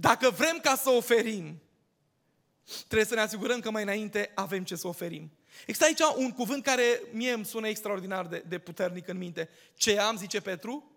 [0.00, 1.62] Dacă vrem ca să oferim,
[2.76, 5.30] trebuie să ne asigurăm că mai înainte avem ce să oferim.
[5.60, 9.48] Există aici un cuvânt care mie îmi sună extraordinar de, de puternic în minte.
[9.74, 10.90] Ce am, zice Petru?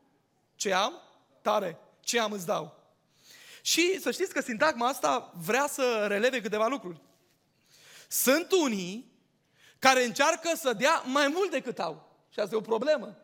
[0.55, 0.93] Ce am?
[1.41, 1.77] Tare.
[1.99, 2.77] Ce am îți dau.
[3.61, 7.01] Și să știți că sintagma asta vrea să releve câteva lucruri.
[8.07, 9.11] Sunt unii
[9.79, 12.25] care încearcă să dea mai mult decât au.
[12.29, 13.17] Și asta e o problemă.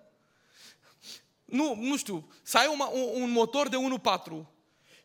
[1.46, 2.80] Nu, nu știu, să ai un,
[3.22, 3.78] un motor de
[4.38, 4.55] 1.4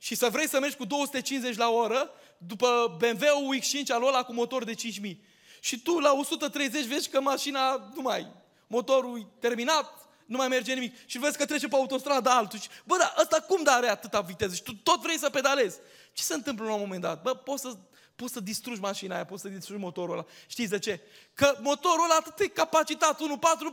[0.02, 4.32] și să vrei să mergi cu 250 la oră după BMW-ul X5 al ăla cu
[4.32, 5.24] motor de 5000.
[5.60, 8.32] Și tu la 130 vezi că mașina nu mai,
[8.66, 10.94] motorul e terminat, nu mai merge nimic.
[11.06, 12.58] Și vezi că trece pe autostradă altul.
[12.58, 14.54] Și, bă, dar ăsta cum da are atâta viteză?
[14.54, 15.76] Și tu tot vrei să pedalezi.
[16.12, 17.22] Ce se întâmplă la un moment dat?
[17.22, 17.76] Bă, poți să,
[18.20, 20.26] poți să distrugi mașina aia, poți să distrugi motorul ăla.
[20.46, 21.00] Știți de ce?
[21.34, 23.20] Că motorul ăla atât e capacitat, 1.4,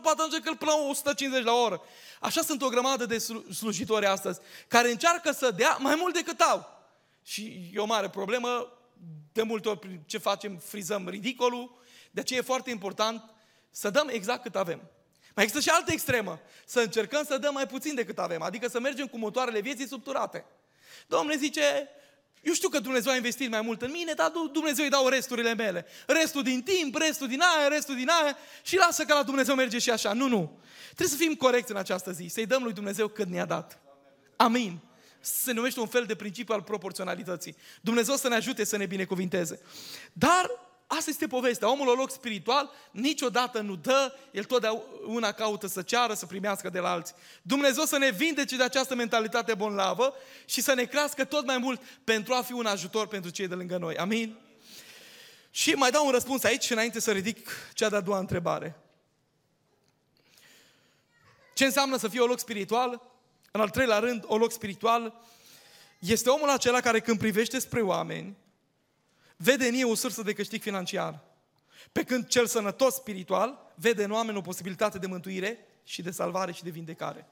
[0.01, 1.81] poate ajunge că îl până 150 la oră.
[2.19, 3.17] Așa sunt o grămadă de
[3.53, 6.85] slujitori astăzi, care încearcă să dea mai mult decât au.
[7.23, 8.71] Și e o mare problemă,
[9.31, 11.77] de multe ori ce facem, frizăm ridicolul,
[12.11, 13.23] de aceea e foarte important
[13.69, 14.81] să dăm exact cât avem.
[15.35, 18.79] Mai există și altă extremă, să încercăm să dăm mai puțin decât avem, adică să
[18.79, 20.45] mergem cu motoarele vieții subturate.
[21.07, 21.89] Domnul zice,
[22.41, 25.53] eu știu că Dumnezeu a investit mai mult în mine, dar Dumnezeu îi dau resturile
[25.53, 25.85] mele.
[26.07, 29.79] Restul din timp, restul din aia, restul din aia și lasă că la Dumnezeu merge
[29.79, 30.13] și așa.
[30.13, 30.59] Nu, nu.
[30.85, 33.79] Trebuie să fim corecți în această zi, să-i dăm lui Dumnezeu cât ne-a dat.
[34.35, 34.81] Amin
[35.19, 37.55] se numește un fel de principiu al proporționalității.
[37.81, 39.59] Dumnezeu să ne ajute să ne binecuvinteze.
[40.13, 40.51] Dar
[40.87, 41.71] asta este povestea.
[41.71, 46.79] Omul la loc spiritual niciodată nu dă, el totdeauna caută să ceară, să primească de
[46.79, 47.15] la alții.
[47.41, 50.13] Dumnezeu să ne vindece de această mentalitate bonlavă
[50.45, 53.55] și să ne crească tot mai mult pentru a fi un ajutor pentru cei de
[53.55, 53.97] lângă noi.
[53.97, 54.37] Amin?
[55.51, 58.79] Și mai dau un răspuns aici și înainte să ridic cea de-a doua întrebare.
[61.53, 63.01] Ce înseamnă să fie o loc spiritual?
[63.51, 65.21] În al treilea rând, o loc spiritual
[65.99, 68.35] este omul acela care când privește spre oameni,
[69.37, 71.19] vede în ei o sursă de câștig financiar.
[71.91, 76.51] Pe când cel sănătos spiritual vede în oameni o posibilitate de mântuire și de salvare
[76.51, 77.27] și de vindecare.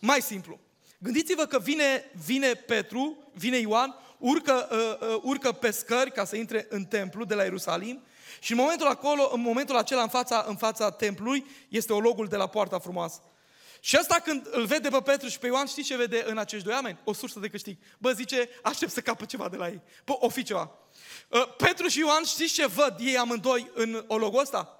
[0.00, 0.58] Mai simplu,
[0.98, 6.36] gândiți-vă că vine, vine Petru, vine Ioan, urcă, uh, uh, urcă pe scări ca să
[6.36, 8.02] intre în templu de la Ierusalim
[8.40, 12.26] și în momentul, acolo, în momentul acela în fața, în fața templului este o logul
[12.26, 13.20] de la poarta frumoasă.
[13.80, 16.64] Și asta când îl vede pe Petru și pe Ioan, știi ce vede în acești
[16.64, 16.98] doi oameni?
[17.04, 17.76] O sursă de câștig.
[17.98, 19.80] Bă, zice, aștept să capă ceva de la ei.
[20.04, 20.70] Bă, o fi ceva.
[21.28, 24.79] Uh, Petru și Ioan, știți ce văd ei amândoi în ologul ăsta?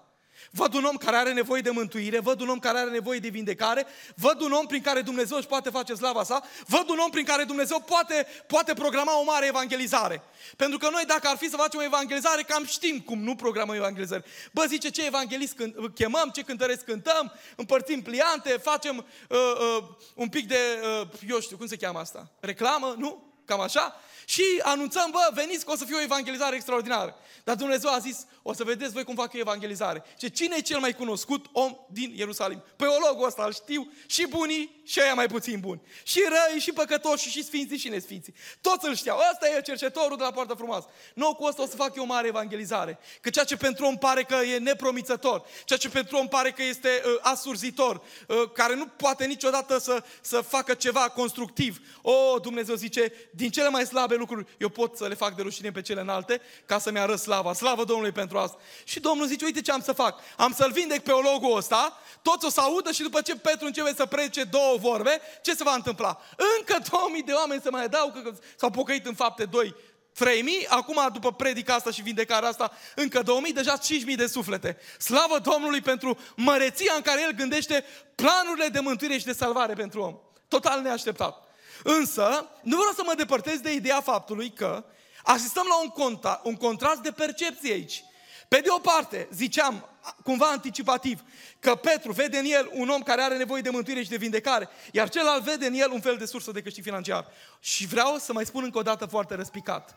[0.50, 3.29] Văd un om care are nevoie de mântuire, văd un om care are nevoie de
[3.29, 7.11] vindecare, văd un om prin care Dumnezeu își poate face slava sa, văd un om
[7.11, 10.22] prin care Dumnezeu poate, poate programa o mare evangelizare.
[10.57, 13.74] Pentru că noi dacă ar fi să facem o evangelizare, cam știm cum nu programăm
[13.74, 14.24] evangelizare.
[14.53, 19.38] Bă, zice ce evanghelist când, chemăm, ce cântăresc cântăm, împărțim pliante, facem uh,
[19.79, 20.59] uh, un pic de,
[21.00, 22.31] uh, eu știu, cum se cheamă asta?
[22.40, 23.29] Reclamă, nu?
[23.50, 27.16] Cam așa, și anunțăm, bă, veniți că o să fie o evangelizare extraordinară.
[27.44, 30.04] Dar Dumnezeu a zis, o să vedeți voi cum fac eu evangelizare.
[30.18, 32.64] Și cine e cel mai cunoscut om din Ierusalim?
[32.77, 35.81] Peologul ăsta îl știu și bunii și aia mai puțin buni.
[36.02, 38.35] Și răi, și păcătoși, și sfințiți, și nesfinții.
[38.60, 39.18] Toți îl știau.
[39.33, 40.87] Ăsta e cercetorul de la poartă frumoasă.
[41.14, 42.98] Nu cu ăsta o să fac eu o mare evangelizare.
[43.20, 46.62] Că ceea ce pentru om pare că e nepromițător, ceea ce pentru om pare că
[46.62, 51.81] este uh, asurzitor, uh, care nu poate niciodată să, să facă ceva constructiv.
[52.02, 55.70] O, Dumnezeu zice, din cele mai slabe lucruri, eu pot să le fac de rușine
[55.70, 57.52] pe cele înalte, ca să-mi arăt slava.
[57.52, 58.58] Slavă Domnului pentru asta.
[58.84, 60.20] Și Domnul zice, uite ce am să fac.
[60.36, 63.94] Am să-l vindec pe ologul ăsta, toți o să audă și după ce Petru începe
[63.96, 66.20] să predice două vorbe, ce se va întâmpla?
[66.58, 69.74] Încă 2000 de oameni se mai dau, că s-au pocăit în fapte 2
[70.12, 74.78] 3000, acum după predica asta și vindecarea asta, încă 2000, deja 5000 de suflete.
[74.98, 77.84] Slavă Domnului pentru măreția în care El gândește
[78.14, 80.18] planurile de mântuire și de salvare pentru om.
[80.48, 81.50] Total neașteptat.
[81.83, 84.85] Însă, nu vreau să mă depărtez de ideea faptului că
[85.22, 88.04] asistăm la un, conta, un contrast de percepție aici.
[88.48, 89.88] Pe de o parte, ziceam,
[90.24, 91.20] cumva anticipativ,
[91.60, 94.68] că Petru vede în el un om care are nevoie de mântuire și de vindecare,
[94.92, 97.26] iar celălalt vede în el un fel de sursă de câștig financiar.
[97.60, 99.96] Și vreau să mai spun încă o dată foarte răspicat.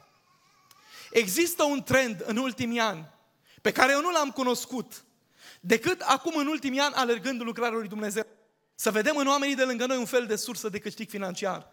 [1.11, 3.05] Există un trend în ultimii ani
[3.61, 5.03] pe care eu nu l-am cunoscut
[5.59, 8.25] decât acum în ultimii ani alergând în lucrarea lui Dumnezeu.
[8.75, 11.72] Să vedem în oamenii de lângă noi un fel de sursă de câștig financiar.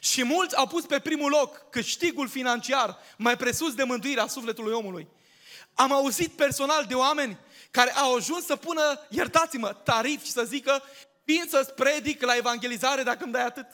[0.00, 5.08] Și mulți au pus pe primul loc câștigul financiar mai presus de mântuirea sufletului omului.
[5.74, 7.38] Am auzit personal de oameni
[7.70, 10.82] care au ajuns să pună, iertați-mă, tarif și să zică
[11.24, 13.66] vin să-ți predic la evangelizare dacă îmi dai atât.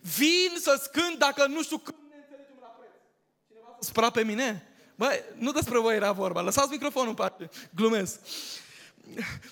[0.00, 2.90] Vin să-ți cânt dacă nu știu când ne înțelegem la preț.
[3.46, 4.68] Cineva să spra pe mine?
[4.94, 8.20] Băi, nu despre voi era vorba, lăsați microfonul în parte, glumesc.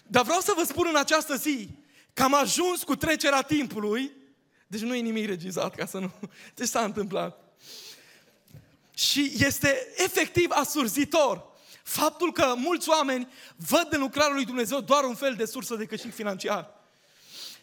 [0.07, 1.69] Dar vreau să vă spun în această zi
[2.13, 4.13] că am ajuns cu trecerea timpului,
[4.73, 6.13] deci nu e nimic regizat ca să nu...
[6.57, 7.39] Ce s-a întâmplat?
[8.95, 11.45] Și este efectiv asurzitor
[11.83, 15.85] faptul că mulți oameni văd în lucrarea lui Dumnezeu doar un fel de sursă de
[15.85, 16.71] câștig financiar.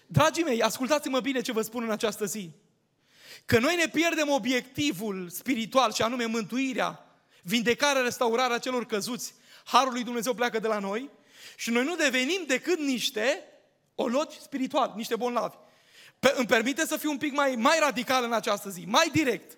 [0.07, 2.51] Dragii mei, ascultați-mă bine ce vă spun în această zi.
[3.45, 7.05] Că noi ne pierdem obiectivul spiritual și anume mântuirea,
[7.41, 9.33] vindecarea, restaurarea celor căzuți.
[9.63, 11.09] Harul lui Dumnezeu pleacă de la noi
[11.55, 13.43] și noi nu devenim decât niște
[13.95, 15.55] ologi spirituali, niște bolnavi.
[16.19, 19.57] Pe, îmi permite să fiu un pic mai, mai radical în această zi, mai direct.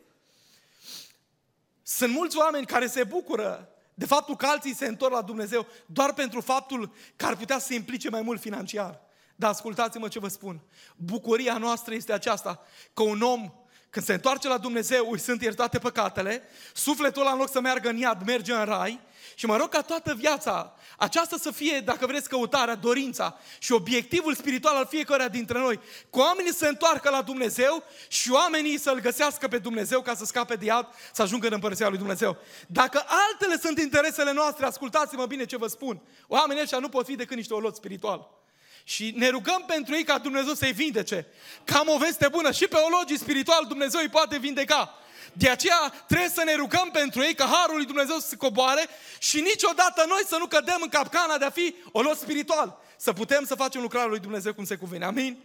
[1.84, 6.14] Sunt mulți oameni care se bucură de faptul că alții se întorc la Dumnezeu doar
[6.14, 9.02] pentru faptul că ar putea să se implice mai mult financiar.
[9.36, 10.62] Dar ascultați-mă ce vă spun.
[10.96, 12.62] Bucuria noastră este aceasta,
[12.94, 13.54] că un om
[13.92, 17.90] când se întoarce la Dumnezeu, îi sunt iertate păcatele, sufletul ăla în loc să meargă
[17.90, 19.00] în iad, merge în rai
[19.36, 24.36] și mă rog ca toată viața aceasta să fie, dacă vreți, căutarea, dorința și obiectivul
[24.36, 25.80] spiritual al fiecăruia dintre noi.
[26.10, 30.26] Cu oamenii să se întoarcă la Dumnezeu și oamenii să-L găsească pe Dumnezeu ca să
[30.26, 32.38] scape de iad, să ajungă în Împărăția lui Dumnezeu.
[32.68, 36.02] Dacă altele sunt interesele noastre, ascultați-mă bine ce vă spun.
[36.28, 38.41] Oamenii ăștia nu pot fi decât niște olot spiritual.
[38.84, 41.28] Și ne rugăm pentru ei ca Dumnezeu să-i vindece.
[41.64, 42.52] Cam o veste bună.
[42.52, 44.96] Și pe ologii spiritual Dumnezeu îi poate vindeca.
[45.34, 48.88] De aceea trebuie să ne rugăm pentru ei ca Harul lui Dumnezeu să se coboare
[49.20, 52.80] și niciodată noi să nu cădem în capcana de a fi olog spiritual.
[52.98, 55.06] Să putem să facem lucrarea lui Dumnezeu cum se cuvine.
[55.06, 55.38] Amin?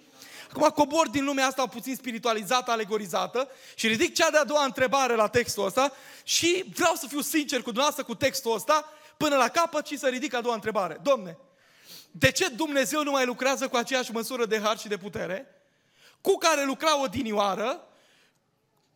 [0.50, 5.28] Acum cobor din lumea asta puțin spiritualizată, alegorizată și ridic cea de-a doua întrebare la
[5.28, 5.92] textul ăsta
[6.24, 10.06] și vreau să fiu sincer cu dumneavoastră cu textul ăsta până la capăt și să
[10.06, 11.00] ridic a doua întrebare.
[11.02, 11.38] Domne,
[12.18, 15.46] de ce Dumnezeu nu mai lucrează cu aceeași măsură de har și de putere?
[16.20, 17.88] Cu care lucra odinioară,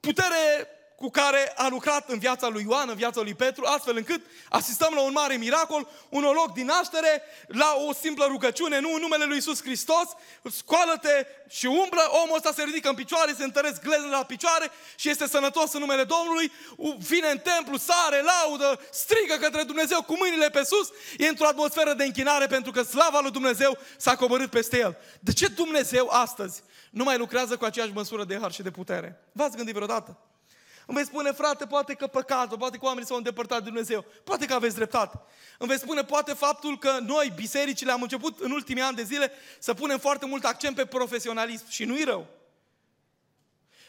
[0.00, 0.68] putere
[1.00, 4.92] cu care a lucrat în viața lui Ioan, în viața lui Petru, astfel încât asistăm
[4.94, 9.24] la un mare miracol, un loc din naștere, la o simplă rugăciune, nu în numele
[9.24, 10.08] lui Iisus Hristos,
[10.52, 15.08] scoală-te și umblă, omul ăsta se ridică în picioare, se întăresc glezele la picioare și
[15.08, 16.52] este sănătos în numele Domnului,
[16.98, 20.88] vine în templu, sare, laudă, strigă către Dumnezeu cu mâinile pe sus,
[21.18, 24.96] e într-o atmosferă de închinare pentru că slava lui Dumnezeu s-a coborât peste el.
[25.20, 29.20] De ce Dumnezeu astăzi nu mai lucrează cu aceeași măsură de har și de putere?
[29.32, 30.18] V-ați gândit vreodată?
[30.90, 34.04] Îmi vei spune, frate, poate că păcatul, poate că oamenii s-au îndepărtat de Dumnezeu.
[34.24, 35.20] Poate că aveți dreptate.
[35.58, 39.32] Îmi vei spune, poate faptul că noi, bisericile, am început în ultimii ani de zile
[39.58, 42.26] să punem foarte mult accent pe profesionalism și nu-i rău.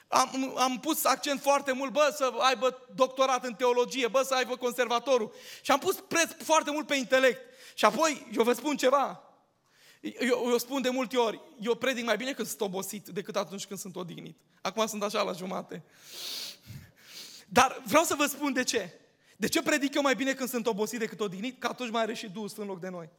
[0.07, 4.55] Am, am pus accent foarte mult, bă, să aibă doctorat în teologie, bă, să aibă
[4.55, 5.33] conservatorul.
[5.61, 7.41] Și am pus preț foarte mult pe intelect.
[7.75, 9.23] Și apoi, eu vă spun ceva,
[10.01, 13.65] eu, eu spun de multe ori, eu predic mai bine când sunt obosit decât atunci
[13.65, 14.37] când sunt odihnit.
[14.61, 15.83] Acum sunt așa la jumate.
[17.53, 18.93] Dar vreau să vă spun de ce.
[19.37, 21.59] De ce predic eu mai bine când sunt obosit decât odihnit?
[21.59, 23.09] Că atunci mai are și Duhul în loc de noi.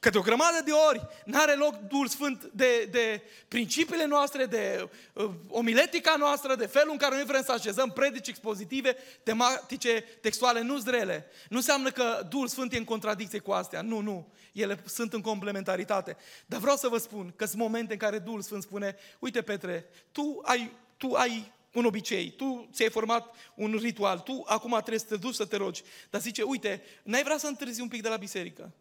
[0.00, 4.88] Că de o grămadă de ori n-are loc Duhul Sfânt de, de principiile noastre, de
[5.12, 10.60] uh, omiletica noastră, de felul în care noi vrem să așezăm predici expozitive, tematice, textuale,
[10.60, 11.26] nu zrele.
[11.48, 13.82] Nu înseamnă că Duhul Sfânt e în contradicție cu astea.
[13.82, 14.32] Nu, nu.
[14.52, 16.16] Ele sunt în complementaritate.
[16.46, 19.88] Dar vreau să vă spun că sunt momente în care Duhul Sfânt spune, uite Petre,
[20.12, 25.06] tu ai, tu ai un obicei, tu ți-ai format un ritual, tu acum trebuie să
[25.06, 25.82] te duci să te rogi.
[26.10, 28.72] Dar zice, uite, n-ai vrea să întârzi un pic de la biserică?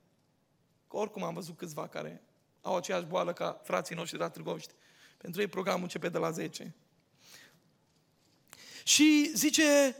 [0.87, 2.21] Că oricum am văzut câțiva care
[2.61, 4.73] au aceeași boală ca frații noștri de la Târgoviște.
[5.17, 6.75] Pentru ei programul începe de la 10.
[8.83, 9.95] Și zice,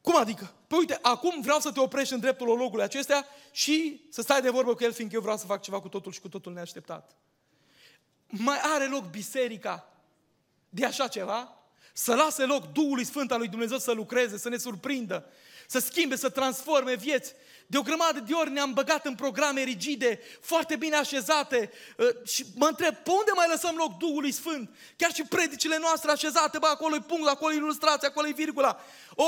[0.00, 0.52] cum adică?
[0.66, 4.50] Păi uite, acum vreau să te oprești în dreptul locului acestea și să stai de
[4.50, 7.16] vorbă cu el, fiindcă eu vreau să fac ceva cu totul și cu totul neașteptat.
[8.26, 9.88] Mai are loc biserica
[10.68, 11.57] de așa ceva?
[12.00, 15.30] Să lase loc Duhului Sfânt al lui Dumnezeu să lucreze, să ne surprindă,
[15.66, 17.34] să schimbe, să transforme vieți.
[17.70, 22.44] De o grămadă de ori ne-am băgat în programe rigide, foarte bine așezate uh, și
[22.54, 24.70] mă întreb, pe unde mai lăsăm loc Duhului Sfânt?
[24.96, 28.80] Chiar și predicile noastre așezate, bă, acolo e punct, acolo e ilustrație, acolo e virgula.
[29.14, 29.24] O,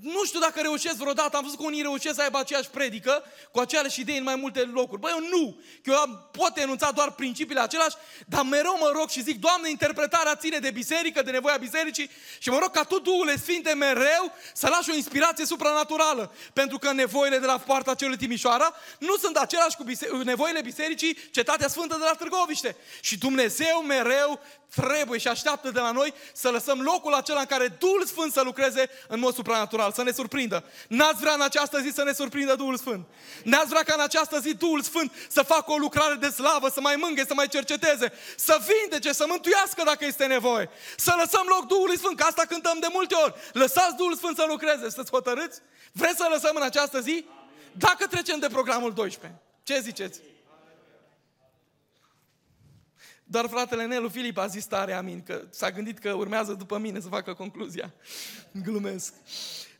[0.00, 3.60] nu știu dacă reușesc vreodată, am văzut că unii reușesc să aibă aceeași predică cu
[3.60, 5.00] aceleași idei în mai multe locuri.
[5.00, 7.96] Băi, eu nu, că eu am, pot enunța doar principiile același,
[8.26, 12.50] dar mereu mă rog și zic, Doamne, interpretarea ține de biserică, de nevoia bisericii și
[12.50, 16.34] mă rog ca Tu, Duhul Sfinte, mereu să lași o inspirație supranaturală.
[16.52, 21.18] Pentru că nevoile de la poarta celui Timișoara nu sunt aceleași cu bise- nevoile bisericii
[21.30, 22.76] Cetatea Sfântă de la Târgoviște.
[23.00, 24.40] Și Dumnezeu mereu
[24.76, 28.40] trebuie și așteaptă de la noi să lăsăm locul acela în care Duhul Sfânt să
[28.40, 30.64] lucreze în mod supranatural, să ne surprindă.
[30.88, 33.06] N-ați vrea în această zi să ne surprindă Duhul Sfânt.
[33.44, 36.80] N-ați vrea ca în această zi Duhul Sfânt să facă o lucrare de slavă, să
[36.80, 40.70] mai mânghe, să mai cerceteze, să vindece, să mântuiască dacă este nevoie.
[40.96, 43.34] Să lăsăm loc Duhului Sfânt, că asta cântăm de multe ori.
[43.52, 45.58] Lăsați Duhul Sfânt să lucreze, să-ți hotărâți?
[45.92, 47.24] Vreți să lăsăm în această zi?
[47.72, 49.40] Dacă trecem de programul 12.
[49.62, 50.20] Ce ziceți?
[53.24, 57.00] Doar fratele Nelu Filip a zis tare amin, că s-a gândit că urmează după mine
[57.00, 57.94] să facă concluzia.
[58.64, 59.14] Glumesc.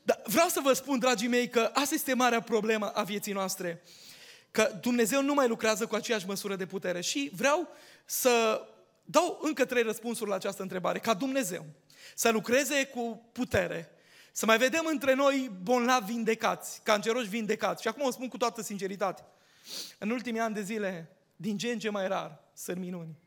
[0.02, 3.82] Dar vreau să vă spun, dragii mei, că asta este marea problemă a vieții noastre.
[4.50, 7.00] Că Dumnezeu nu mai lucrează cu aceeași măsură de putere.
[7.00, 7.68] Și vreau
[8.04, 8.62] să
[9.04, 10.98] dau încă trei răspunsuri la această întrebare.
[10.98, 11.66] Ca Dumnezeu
[12.14, 13.90] să lucreze cu putere,
[14.32, 17.82] să mai vedem între noi bolnavi vindecați, canceroși vindecați.
[17.82, 19.24] Și acum o spun cu toată sinceritate.
[19.98, 23.18] În ultimii ani de zile, din ce în ce mai rar, sunt minuni.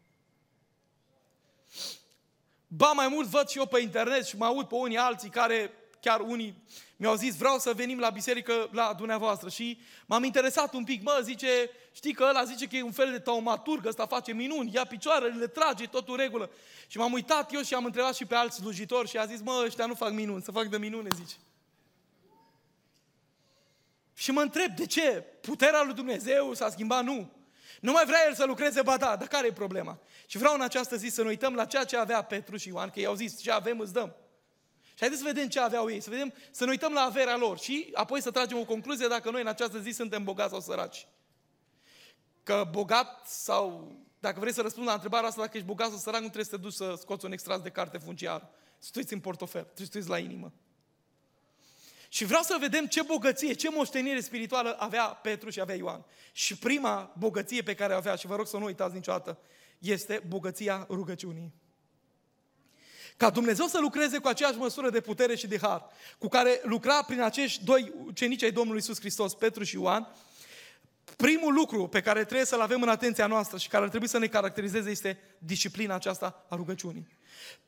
[2.68, 5.72] Ba mai mult văd și eu pe internet și mă aud pe unii alții care,
[6.04, 6.64] chiar unii
[6.96, 11.20] mi-au zis, vreau să venim la biserică la dumneavoastră și m-am interesat un pic, mă,
[11.24, 14.86] zice, știi că ăla zice că e un fel de taumaturg, ăsta face minuni, ia
[14.86, 16.50] picioarele, le trage, totul regulă.
[16.88, 19.64] Și m-am uitat eu și am întrebat și pe alți slujitori și a zis, mă,
[19.66, 21.36] ăștia nu fac minuni, să fac de minune, zice.
[24.14, 25.26] Și mă întreb, de ce?
[25.42, 27.04] Puterea lui Dumnezeu s-a schimbat?
[27.04, 27.32] Nu.
[27.80, 30.00] Nu mai vrea el să lucreze, ba da, dar care e problema?
[30.26, 32.90] Și vreau în această zi să ne uităm la ceea ce avea Petru și Ioan,
[32.90, 34.16] că i-au zis, ce avem îți dăm.
[34.94, 37.60] Și haideți să vedem ce aveau ei, să vedem, să ne uităm la averea lor
[37.60, 41.08] și apoi să tragem o concluzie dacă noi în această zi suntem bogați sau săraci.
[42.44, 46.22] Că bogat sau, dacă vrei să răspund la întrebarea asta, dacă ești bogat sau sărac,
[46.22, 48.50] nu trebuie să te duci să scoți un extras de carte funciară.
[48.80, 50.54] Să în portofel, trebuie să la inimă.
[52.10, 56.06] Și vreau să vedem ce bogăție, ce moștenire spirituală avea Petru și avea Ioan.
[56.32, 59.38] Și prima bogăție pe care o avea, și vă rog să nu uitați niciodată,
[59.78, 61.54] este bogăția rugăciunii.
[63.18, 65.86] Ca Dumnezeu să lucreze cu aceeași măsură de putere și de har,
[66.18, 70.08] cu care lucra prin acești doi ucenici ai Domnului Isus Hristos, Petru și Ioan,
[71.18, 74.18] primul lucru pe care trebuie să-l avem în atenția noastră și care ar trebui să
[74.18, 77.08] ne caracterizeze este disciplina aceasta a rugăciunii.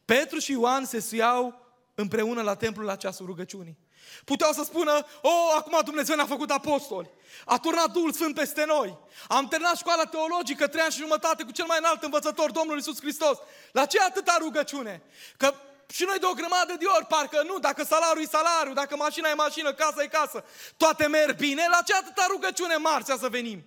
[0.06, 1.66] Petru și Ioan se suiau
[1.96, 3.78] împreună la templul la ceasul rugăciunii.
[4.26, 7.10] Puteau să spună, oh, acum Dumnezeu ne-a făcut apostoli.
[7.46, 8.98] A turnat Duhul Sfânt peste noi.
[9.28, 13.00] Am terminat școala teologică trei ani și jumătate cu cel mai înalt învățător, Domnul Isus
[13.00, 13.38] Hristos.
[13.72, 15.02] La ce atâta rugăciune?
[15.38, 15.54] Că
[15.90, 19.30] și noi de o grămadă de ori, parcă nu, dacă salariul e salariu, dacă mașina
[19.30, 20.44] e mașină, casa e casă,
[20.78, 23.66] toate merg bine, la ce atâta rugăciune marțea să venim?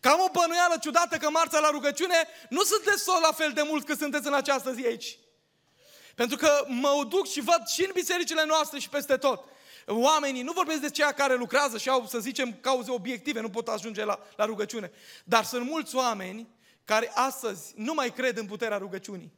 [0.00, 3.86] Cam o bănuială ciudată că marțea la rugăciune nu sunteți tot la fel de mult
[3.86, 5.18] cât sunteți în această zi aici.
[6.14, 9.44] Pentru că mă duc și văd și în bisericile noastre și peste tot
[9.90, 13.68] oamenii, nu vorbesc de ceea care lucrează și au, să zicem, cauze obiective, nu pot
[13.68, 14.90] ajunge la, la rugăciune.
[15.24, 16.48] Dar sunt mulți oameni
[16.84, 19.32] care astăzi nu mai cred în puterea rugăciunii.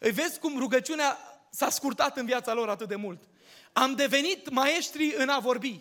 [0.00, 1.18] Îi vezi cum rugăciunea
[1.50, 3.22] s-a scurtat în viața lor atât de mult.
[3.72, 5.80] Am devenit maestri în a vorbi.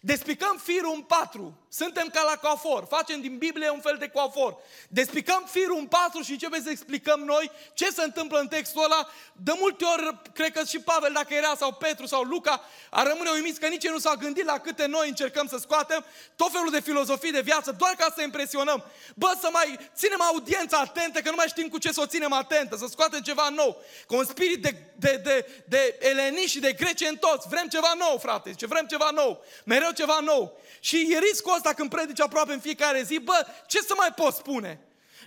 [0.00, 1.56] Despicăm firul în patru.
[1.68, 2.86] Suntem ca la coafor.
[2.88, 4.56] Facem din Biblie un fel de coafor.
[4.88, 9.08] Despicăm firul în patru și începem să explicăm noi ce se întâmplă în textul ăla.
[9.32, 13.30] De multe ori, cred că și Pavel, dacă era, sau Petru, sau Luca, ar rămâne
[13.30, 16.04] uimiți că nici ei nu s-au gândit la câte noi încercăm să scoatem
[16.36, 18.84] tot felul de filozofii de viață, doar ca să impresionăm.
[19.14, 22.32] Bă, să mai ținem audiența atentă, că nu mai știm cu ce să o ținem
[22.32, 23.82] atentă, să scoatem ceva nou.
[24.06, 27.48] Cu un spirit de, de, de, de eleni și de grece în toți.
[27.48, 29.44] Vrem ceva nou, frate, zice, vrem ceva nou.
[29.64, 30.60] Mereu ceva nou.
[30.80, 34.34] Și e riscul ăsta când predici aproape în fiecare zi, bă, ce să mai pot
[34.34, 34.80] spune?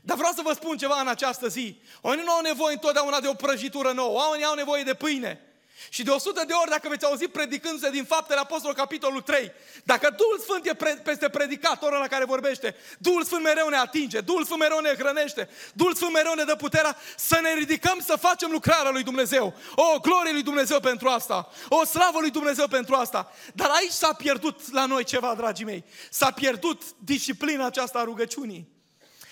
[0.04, 1.82] Dar vreau să vă spun ceva în această zi.
[2.02, 5.45] Oamenii nu au nevoie întotdeauna de o prăjitură nouă, oamenii au nevoie de pâine.
[5.90, 9.52] Și de 100 de ori, dacă veți auzi predicându-se din faptele Apostol, capitolul 3,
[9.84, 14.22] dacă Duhul Sfânt e pre- peste predicatorul la care vorbește, Duhul Sfânt mereu ne atinge,
[14.22, 18.16] Duhul Sfânt mereu ne hrănește, Duhul Sfânt mereu ne dă puterea să ne ridicăm să
[18.16, 19.54] facem lucrarea lui Dumnezeu.
[19.76, 21.50] O, glorie lui Dumnezeu pentru asta!
[21.70, 23.32] O, slavă lui Dumnezeu pentru asta!
[23.54, 25.84] Dar aici s-a pierdut la noi ceva, dragii mei.
[26.10, 28.74] S-a pierdut disciplina aceasta a rugăciunii.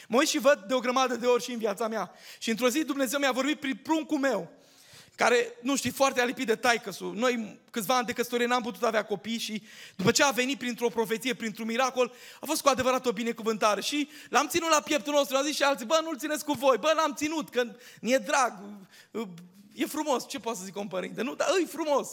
[0.08, 2.12] Mă uit și văd de o grămadă de ori și în viața mea.
[2.38, 4.62] Și într-o zi Dumnezeu mi-a vorbit prin pruncul meu
[5.16, 9.06] care, nu știi, foarte alipit de taică Noi, câțiva ani de căsătorie, n-am putut avea
[9.06, 9.64] copii și
[9.96, 13.82] după ce a venit printr-o profeție, printr-un miracol, a fost cu adevărat o binecuvântare.
[13.82, 16.78] Și l-am ținut la pieptul nostru, am zis și alții, bă, nu-l țineți cu voi,
[16.78, 17.64] bă, l-am ținut, că
[18.02, 18.54] mi-e drag,
[19.74, 21.36] e frumos, ce poate să zic un părinte, nu?
[21.36, 22.10] Dar e frumos.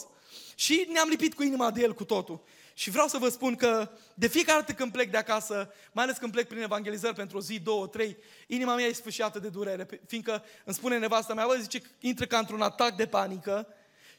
[0.55, 2.41] Și ne-am lipit cu inima de el cu totul.
[2.73, 6.17] Și vreau să vă spun că de fiecare dată când plec de acasă, mai ales
[6.17, 8.17] când plec prin evangelizări pentru o zi, două, trei,
[8.47, 12.37] inima mea e sfâșiată de durere, fiindcă îmi spune nevasta mea, bă, zice, intră ca
[12.37, 13.67] într-un atac de panică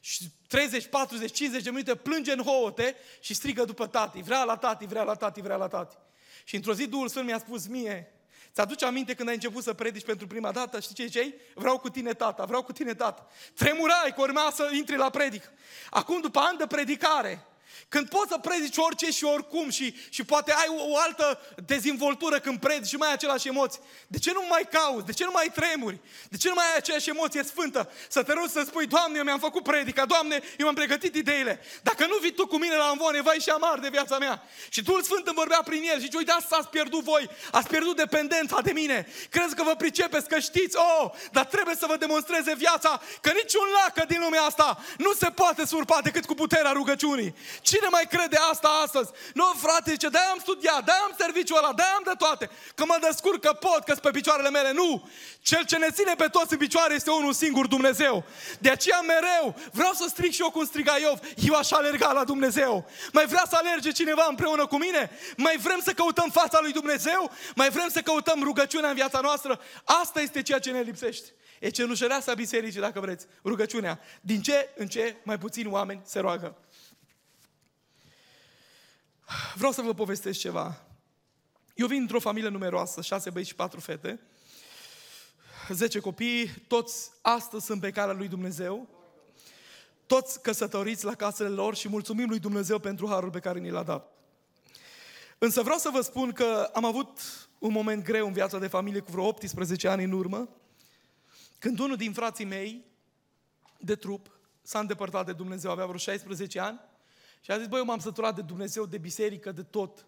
[0.00, 4.56] și 30, 40, 50 de minute plânge în hoote și strigă după tati, vrea la
[4.56, 5.96] tati, vrea la tati, vrea la tati.
[6.44, 8.12] Și într-o zi Duhul Sfânt mi-a spus mie,
[8.54, 10.80] Ți-aduce aminte când ai început să predici pentru prima dată?
[10.80, 11.34] Știi ce zicei?
[11.54, 13.26] Vreau cu tine tata, vreau cu tine tata.
[13.54, 15.52] Tremurai că urma să intri la predic.
[15.90, 17.46] Acum, după ani de predicare,
[17.88, 22.38] când poți să predici orice și oricum și, și poate ai o, o altă dezvoltură
[22.40, 23.80] când predici și mai ai același emoții.
[24.06, 25.06] De ce nu mai cauți?
[25.06, 25.98] De ce nu mai tremuri?
[26.28, 27.90] De ce nu mai ai aceeași emoție sfântă?
[28.08, 31.60] Să te rog să spui, Doamne, eu mi-am făcut predica, Doamne, eu mi-am pregătit ideile.
[31.82, 34.42] Dacă nu vii Tu cu mine la învoane, vai și amar de viața mea.
[34.68, 37.68] Și Duhul Sfânt îmi vorbea prin el și zice, uite, asta ați pierdut voi, ați
[37.68, 39.06] pierdut dependența de mine.
[39.30, 43.66] Crezi că vă pricepeți, că știți, oh, dar trebuie să vă demonstreze viața că niciun
[43.84, 47.34] lacă din lumea asta nu se poate surpa decât cu puterea rugăciunii.
[47.62, 49.10] Cine mai crede asta astăzi?
[49.34, 52.84] Nu, frate, zice, de am studiat, de am serviciul ăla, de am de toate, că
[52.84, 54.72] mă descurc, că pot, că pe picioarele mele.
[54.72, 55.08] Nu!
[55.40, 58.24] Cel ce ne ține pe toți în picioare este unul singur, Dumnezeu.
[58.58, 61.18] De aceea mereu vreau să strig și eu cum striga Iov.
[61.36, 62.86] Eu aș alerga la Dumnezeu.
[63.12, 65.10] Mai vrea să alerge cineva împreună cu mine?
[65.36, 67.30] Mai vrem să căutăm fața lui Dumnezeu?
[67.54, 69.60] Mai vrem să căutăm rugăciunea în viața noastră?
[69.84, 71.28] Asta este ceea ce ne lipsește.
[71.60, 74.00] E cenușăreasa bisericii, dacă vreți, rugăciunea.
[74.20, 76.56] Din ce în ce mai puțini oameni se roagă.
[79.54, 80.82] Vreau să vă povestesc ceva.
[81.74, 84.20] Eu vin într-o familie numeroasă, șase băieți și patru fete,
[85.68, 88.88] zece copii, toți astăzi sunt pe calea lui Dumnezeu,
[90.06, 93.82] toți căsătoriți la casele lor și mulțumim lui Dumnezeu pentru harul pe care ni l-a
[93.82, 94.10] dat.
[95.38, 97.20] Însă vreau să vă spun că am avut
[97.58, 100.48] un moment greu în viața de familie cu vreo 18 ani în urmă,
[101.58, 102.84] când unul din frații mei
[103.78, 106.80] de trup s-a îndepărtat de Dumnezeu, avea vreo 16 ani,
[107.44, 110.06] și a zis, băi, eu m-am săturat de Dumnezeu, de biserică, de tot.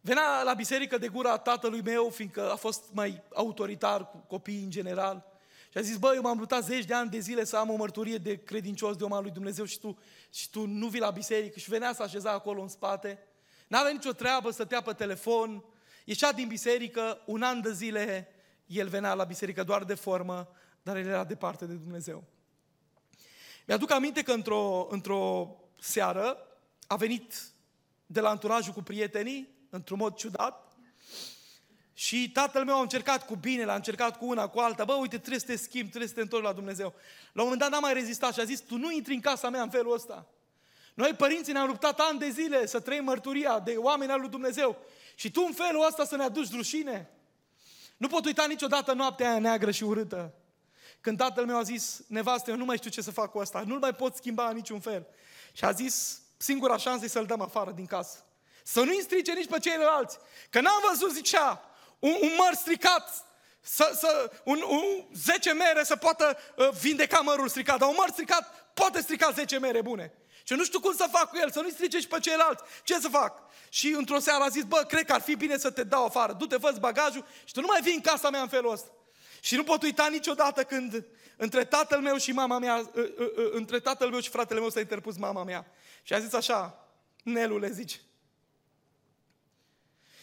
[0.00, 4.70] Venea la biserică de gura tatălui meu, fiindcă a fost mai autoritar cu copiii în
[4.70, 5.24] general.
[5.70, 7.76] Și a zis, băi, eu m-am luptat zeci de ani de zile să am o
[7.76, 9.98] mărturie de credincios de om al lui Dumnezeu și tu,
[10.32, 11.58] și tu nu vii la biserică.
[11.58, 13.18] Și venea să așeza acolo în spate.
[13.68, 15.64] N-avea nicio treabă, stătea pe telefon,
[16.04, 18.28] ieșea din biserică, un an de zile
[18.66, 20.48] el venea la biserică doar de formă,
[20.82, 22.24] dar el era departe de Dumnezeu.
[23.66, 26.46] Mi-aduc aminte că într-o, într-o seară
[26.86, 27.34] a venit
[28.06, 30.72] de la anturajul cu prietenii, într-un mod ciudat,
[31.94, 34.84] și tatăl meu a încercat cu bine, l-a încercat cu una, cu alta.
[34.84, 36.94] Bă, uite, trebuie să te schimbi, trebuie să te întorci la Dumnezeu.
[37.32, 39.50] La un moment dat n-a mai rezistat și a zis, tu nu intri în casa
[39.50, 40.26] mea în felul ăsta.
[40.94, 44.76] Noi, părinții, ne-am luptat ani de zile să trăim mărturia de oameni al lui Dumnezeu.
[45.14, 47.10] Și tu în felul ăsta să ne aduci rușine.
[47.96, 50.34] Nu pot uita niciodată noaptea aia neagră și urâtă.
[51.00, 53.62] Când tatăl meu a zis, nevastă, eu nu mai știu ce să fac cu asta,
[53.66, 55.06] nu-l mai pot schimba în niciun fel.
[55.52, 58.18] Și a zis, singura șansă e să-l dăm afară din casă.
[58.64, 60.18] Să nu-i strice nici pe ceilalți.
[60.50, 61.64] Că n-am văzut, zicea,
[61.98, 63.26] un, un măr stricat,
[63.60, 64.84] să, să, un, un
[65.14, 69.58] 10 mere să poată uh, vindeca mărul stricat, dar un măr stricat poate strica 10
[69.58, 70.12] mere bune.
[70.44, 72.62] Și nu știu cum să fac cu el, să nu-i strice și pe ceilalți.
[72.84, 73.42] Ce să fac?
[73.68, 76.32] Și într-o seară a zis, bă, cred că ar fi bine să te dau afară.
[76.32, 78.90] Du-te, fă bagajul și tu nu mai vii în casa mea în felul ăsta.
[79.40, 81.04] Și nu pot uita niciodată când
[81.42, 84.68] între tatăl meu și mama mea, ă, ă, ă, între tatăl meu și fratele meu
[84.68, 85.66] s-a interpus mama mea.
[86.02, 86.86] Și a zis așa,
[87.22, 88.00] Nelu le zice.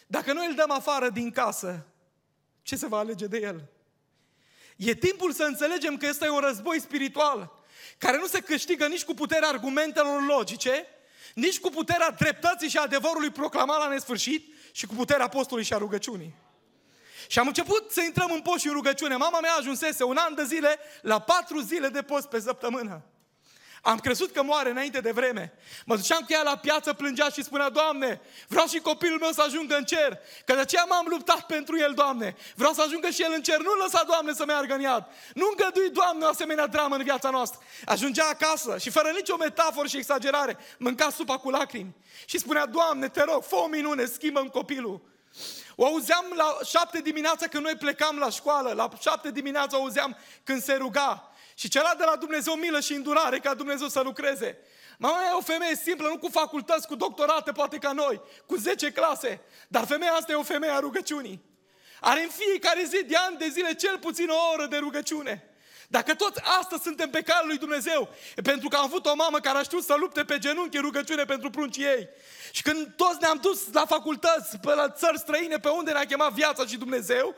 [0.07, 1.85] Dacă noi îl dăm afară din casă,
[2.61, 3.63] ce se va alege de el?
[4.75, 7.51] E timpul să înțelegem că este un război spiritual
[7.97, 10.85] care nu se câștigă nici cu puterea argumentelor logice,
[11.35, 15.77] nici cu puterea dreptății și adevărului proclamat la nesfârșit și cu puterea postului și a
[15.77, 16.35] rugăciunii.
[17.27, 19.15] Și am început să intrăm în post și în rugăciune.
[19.15, 23.03] Mama mea ajunsese un an de zile la patru zile de post pe săptămână.
[23.81, 25.53] Am crezut că moare înainte de vreme.
[25.85, 29.41] Mă duceam cu ea la piață, plângea și spunea, Doamne, vreau și copilul meu să
[29.41, 32.35] ajungă în cer, că de aceea m-am luptat pentru el, Doamne.
[32.55, 35.05] Vreau să ajungă și el în cer, nu lăsa, Doamne, să meargă în iad.
[35.33, 37.59] Nu îngădui, Doamne, o asemenea dramă în viața noastră.
[37.85, 41.95] Ajungea acasă și fără nicio metaforă și exagerare, mânca supa cu lacrimi.
[42.25, 45.01] Și spunea, Doamne, te rog, fă o minune, schimbă copilul.
[45.75, 50.17] O auzeam la șapte dimineața când noi plecam la școală, la șapte dimineața o auzeam
[50.43, 51.31] când se ruga.
[51.53, 54.57] Și cerea de la Dumnezeu milă și îndurare ca Dumnezeu să lucreze.
[54.97, 58.91] Mama e o femeie simplă, nu cu facultăți, cu doctorate, poate ca noi, cu 10
[58.91, 59.41] clase.
[59.67, 61.41] Dar femeia asta e o femeie a rugăciunii.
[61.99, 65.48] Are în fiecare zi de ani de zile cel puțin o oră de rugăciune.
[65.91, 69.39] Dacă toți astăzi suntem pe calul lui Dumnezeu, e pentru că am avut o mamă
[69.39, 72.09] care a știut să lupte pe genunchi în rugăciune pentru pruncii ei.
[72.51, 76.31] Și când toți ne-am dus la facultăți, pe la țări străine, pe unde ne-a chemat
[76.31, 77.35] viața și Dumnezeu,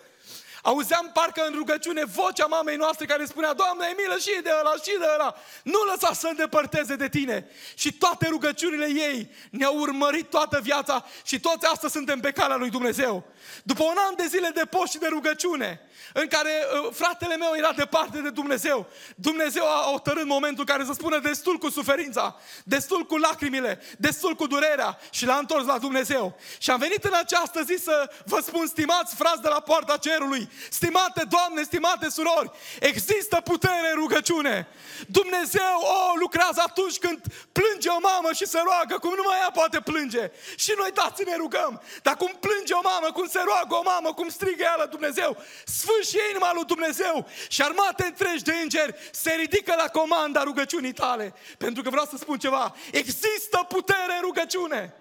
[0.61, 4.73] Auzeam parcă în rugăciune vocea mamei noastre care spunea, Doamne, ai milă și de ăla,
[4.75, 5.35] și de ăla.
[5.63, 7.47] Nu lăsa să îndepărteze de tine.
[7.75, 12.69] Și toate rugăciunile ei ne-au urmărit toată viața și toți astăzi suntem pe calea lui
[12.69, 13.23] Dumnezeu.
[13.63, 15.81] După un an de zile de post și de rugăciune,
[16.13, 20.93] în care uh, fratele meu era departe de Dumnezeu, Dumnezeu a hotărât momentul care să
[20.93, 26.39] spună destul cu suferința, destul cu lacrimile, destul cu durerea și l-a întors la Dumnezeu.
[26.57, 30.49] Și am venit în această zi să vă spun, stimați frați de la poarta cerului,
[30.69, 34.67] stimate doamne, stimate surori, există putere în rugăciune.
[35.07, 37.19] Dumnezeu, o, lucrează atunci când
[37.51, 40.31] plânge o mamă și se roagă, cum numai ea poate plânge.
[40.55, 41.81] Și noi dați ne rugăm.
[42.01, 45.37] Dar cum plânge o mamă, cum se roagă o mamă, cum strigă ea la Dumnezeu,
[45.65, 51.33] sfârșie inima lui Dumnezeu și armate întregi de îngeri se ridică la comanda rugăciunii tale.
[51.57, 54.95] Pentru că vreau să spun ceva, există putere în rugăciune.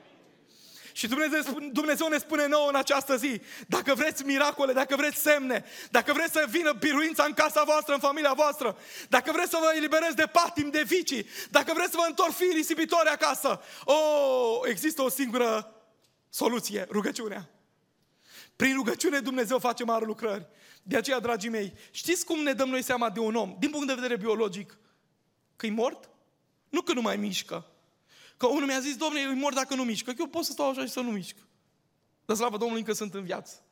[0.93, 1.41] Și Dumnezeu,
[1.72, 6.32] Dumnezeu ne spune nouă în această zi, dacă vreți miracole, dacă vreți semne, dacă vreți
[6.32, 8.78] să vină biruința în casa voastră, în familia voastră,
[9.09, 12.53] dacă vreți să vă eliberezi de patim, de vicii, dacă vreți să vă întorc fiii
[12.53, 15.74] risipitori acasă, o, oh, există o singură
[16.28, 17.51] soluție, rugăciunea.
[18.57, 20.47] Prin rugăciune Dumnezeu face mari lucrări.
[20.82, 23.86] De aceea, dragii mei, știți cum ne dăm noi seama de un om, din punct
[23.86, 24.78] de vedere biologic?
[25.57, 26.09] Că e mort?
[26.68, 27.66] Nu că nu mai mișcă.
[28.41, 30.12] Că unul mi-a zis, domnule, e mort dacă nu mișcă.
[30.12, 31.36] Că eu pot să stau așa și să nu mișc.
[32.24, 33.62] Dar slavă Domnului încă sunt în viață.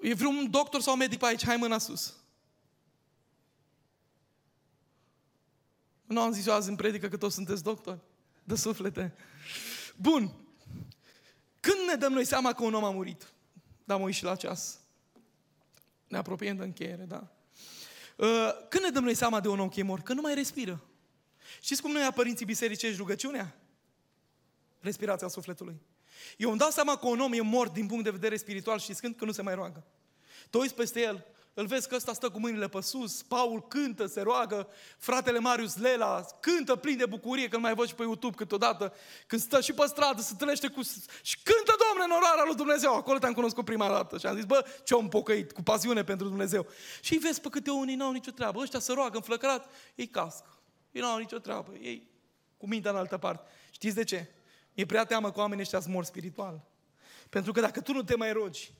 [0.00, 1.44] E vreun doctor sau medic pe aici?
[1.44, 2.14] Hai mâna sus.
[6.04, 8.00] Nu am zis eu azi în predică că toți sunteți doctori
[8.44, 9.14] de suflete.
[9.96, 10.34] Bun.
[11.60, 13.32] Când ne dăm noi seama că un om a murit?
[13.84, 14.80] Da, mă uit și la ceas.
[16.08, 17.32] Ne apropiem de încheiere, da?
[18.16, 20.04] Uh, când ne dăm noi seama de un om că e mort?
[20.04, 20.86] Că nu mai respiră.
[21.60, 23.56] Știți cum noi, părinții bisericești, rugăciunea?
[24.80, 25.80] Respirația sufletului.
[26.36, 28.92] Eu îmi dau seama că un om e mort din punct de vedere spiritual și
[28.92, 29.84] când că nu se mai roagă.
[30.50, 34.06] Tu uiți peste el, îl vezi că ăsta stă cu mâinile pe sus, Paul cântă,
[34.06, 38.36] se roagă, fratele Marius Lela cântă plin de bucurie, că mai văd și pe YouTube
[38.36, 38.92] câteodată,
[39.26, 40.82] când stă și pe stradă, se întâlnește cu...
[41.22, 42.94] și cântă, Domnule, în orarea lui Dumnezeu.
[42.94, 46.28] Acolo te-am cunoscut prima dată și am zis, bă, ce om pocăit, cu pasiune pentru
[46.28, 46.66] Dumnezeu.
[47.00, 48.60] Și îi vezi pe câte unii n-au nicio treabă.
[48.60, 50.61] Ăștia se roagă înflăcărat, ei cască.
[50.92, 52.08] Ei n-au nicio treabă, ei
[52.56, 53.50] cu mintea în altă parte.
[53.70, 54.30] Știți de ce?
[54.74, 56.60] E prea teamă că oamenii ăștia mor spiritual.
[57.28, 58.72] Pentru că dacă tu nu te mai rogi,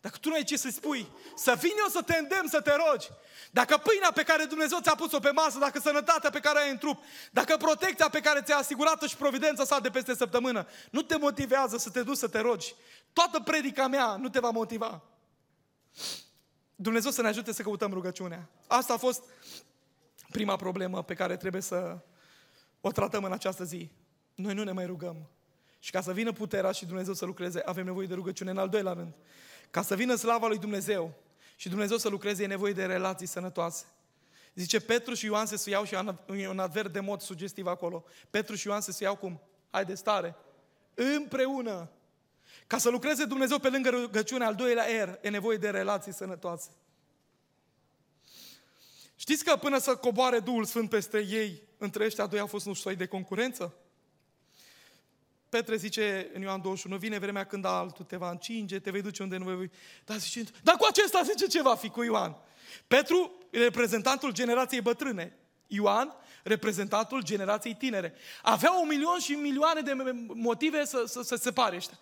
[0.00, 2.72] dacă tu nu ai ce să spui, să vin eu să te îndemn să te
[2.74, 3.08] rogi.
[3.50, 6.78] Dacă pâinea pe care Dumnezeu ți-a pus-o pe masă, dacă sănătatea pe care ai în
[6.78, 11.16] trup, dacă protecția pe care ți-a asigurat-o și providența sa de peste săptămână, nu te
[11.16, 12.74] motivează să te duci să te rogi.
[13.12, 15.02] Toată predica mea nu te va motiva.
[16.76, 18.48] Dumnezeu să ne ajute să căutăm rugăciunea.
[18.66, 19.22] Asta a fost
[20.30, 21.98] prima problemă pe care trebuie să
[22.80, 23.90] o tratăm în această zi.
[24.34, 25.28] Noi nu ne mai rugăm.
[25.78, 28.68] Și ca să vină puterea și Dumnezeu să lucreze, avem nevoie de rugăciune în al
[28.68, 29.14] doilea rând.
[29.70, 31.14] Ca să vină slava lui Dumnezeu
[31.56, 33.84] și Dumnezeu să lucreze, e nevoie de relații sănătoase.
[34.54, 35.94] Zice, Petru și Ioan se suiau și
[36.36, 38.04] e un adverb de mod sugestiv acolo.
[38.30, 39.40] Petru și Ioan se suiau cum?
[39.70, 40.36] Hai de stare.
[40.94, 41.90] Împreună.
[42.66, 46.68] Ca să lucreze Dumnezeu pe lângă rugăciune, al doilea er, e nevoie de relații sănătoase.
[49.20, 52.74] Știți că până să coboare Duhul Sfânt peste ei, între ăștia doi a fost un
[52.74, 53.74] soi de concurență?
[55.48, 59.22] Petre zice în Ioan 21, vine vremea când altul te va încinge, te vei duce
[59.22, 59.70] unde nu vei...
[60.04, 62.36] Dar zice, dar cu acesta zice ce va fi cu Ioan?
[62.86, 65.38] Petru, reprezentantul generației bătrâne.
[65.66, 68.14] Ioan, reprezentantul generației tinere.
[68.42, 69.92] Avea un milion și milioane de
[70.26, 71.98] motive să, să, să se separe ăștia.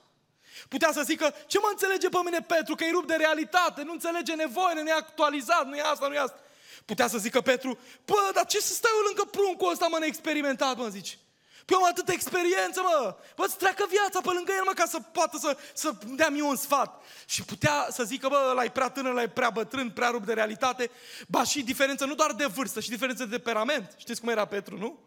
[0.68, 3.92] Putea să zică, ce mă înțelege pe mine Petru, că e rup de realitate, nu
[3.92, 6.40] înțelege nevoile, nu e actualizat, nu e asta, nu e asta.
[6.88, 10.76] Putea să zică Petru, bă, dar ce să stai eu lângă pruncul ăsta, mă, neexperimentat,
[10.76, 11.18] mă, zici.
[11.64, 13.16] Păi am atâta experiență, mă!
[13.36, 16.42] Bă, îți treacă viața pe lângă el, mă, ca să poată să, să dea mie
[16.42, 17.02] un sfat.
[17.26, 20.26] Și putea să zică, bă, ăla e prea tânăr, ăla e prea bătrân, prea rupt
[20.26, 20.90] de realitate.
[21.26, 23.94] Ba și diferență nu doar de vârstă, și diferență de temperament.
[23.96, 24.98] Știți cum era Petru, nu?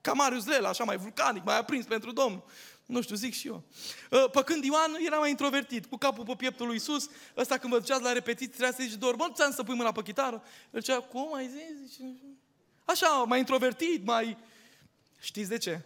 [0.00, 2.42] Ca Marius Lela, așa mai vulcanic, mai aprins pentru Domnul.
[2.90, 3.62] Nu știu, zic și eu.
[4.12, 7.72] Ă, pe când Ioan era mai introvertit, cu capul pe pieptul lui Isus, ăsta când
[7.72, 10.42] vă duceați la repetiții, trebuia să zici, doar, bă, ți-am să pui mâna pe chitară?
[10.70, 11.98] El zicea, cum ai zis?
[12.84, 14.36] Așa, mai introvertit, mai...
[15.20, 15.80] Știți de ce?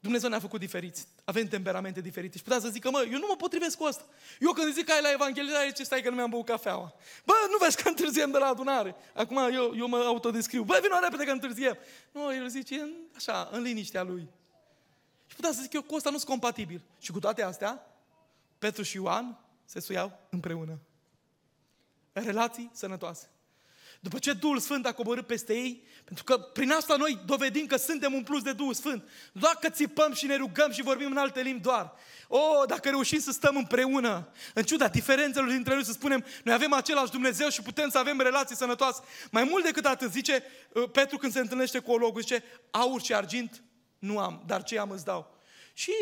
[0.00, 1.06] Dumnezeu ne-a făcut diferiți.
[1.24, 2.36] Avem temperamente diferite.
[2.36, 4.04] Și putea să zică, mă, eu nu mă potrivesc cu asta.
[4.40, 6.94] Eu când zic că ai la evanghelizare, ce stai că nu mi-am băut cafeaua.
[7.24, 8.94] Bă, nu vezi că întârziem de la adunare.
[9.14, 10.62] Acum eu, eu mă autodescriu.
[10.62, 11.78] Bă, vină repede că întârziem.
[12.12, 14.28] Nu, el zice, așa, în liniștea lui.
[15.26, 16.80] Și putea să zic eu, cu asta nu sunt compatibil.
[17.00, 17.86] Și cu toate astea,
[18.58, 20.78] Petru și Ioan se suiau împreună.
[22.12, 23.30] Relații sănătoase.
[24.00, 27.76] După ce Duhul Sfânt a coborât peste ei, pentru că prin asta noi dovedim că
[27.76, 29.08] suntem un plus de Duhul Sfânt.
[29.32, 31.92] Doar că țipăm și ne rugăm și vorbim în alte limbi doar.
[32.28, 36.54] O, oh, dacă reușim să stăm împreună, în ciuda diferențelor dintre noi, să spunem, noi
[36.54, 39.00] avem același Dumnezeu și putem să avem relații sănătoase.
[39.30, 43.14] Mai mult decât atât, zice uh, Petru când se întâlnește cu ologul, zice, aur și
[43.14, 43.62] argint
[44.06, 45.34] nu am, dar ce am îți dau.
[45.72, 45.92] Și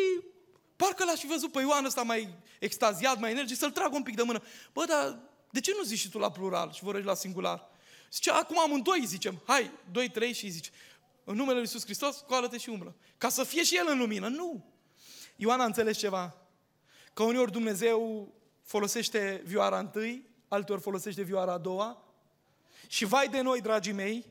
[0.76, 4.16] parcă l-aș fi văzut pe Ioan ăsta mai extaziat, mai energic, să-l trag un pic
[4.16, 4.42] de mână.
[4.72, 5.18] Bă, dar
[5.50, 7.68] de ce nu zici și tu la plural și vorbești la singular?
[8.12, 10.70] Zice, acum amândoi zicem, hai, doi, trei și zice,
[11.24, 12.94] în numele Lui Iisus Hristos, scoală-te și umblă.
[13.18, 14.28] Ca să fie și El în lumină.
[14.28, 14.64] Nu.
[15.36, 16.36] Ioan a înțeles ceva.
[17.14, 18.28] Că uneori Dumnezeu
[18.62, 22.04] folosește vioara întâi, alteori folosește vioara a doua.
[22.88, 24.26] Și vai de noi, dragii mei,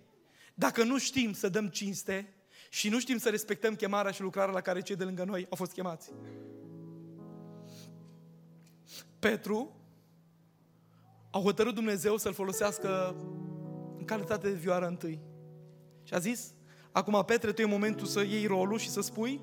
[0.53, 2.33] dacă nu știm să dăm cinste
[2.73, 5.55] și nu știm să respectăm chemarea și lucrarea la care cei de lângă noi au
[5.55, 6.11] fost chemați.
[9.19, 9.75] Petru
[11.31, 13.15] a hotărât Dumnezeu să-l folosească
[13.97, 15.19] în calitate de vioară întâi.
[16.03, 16.53] Și a zis,
[16.91, 19.41] acum Petre, tu e momentul să iei rolul și să spui,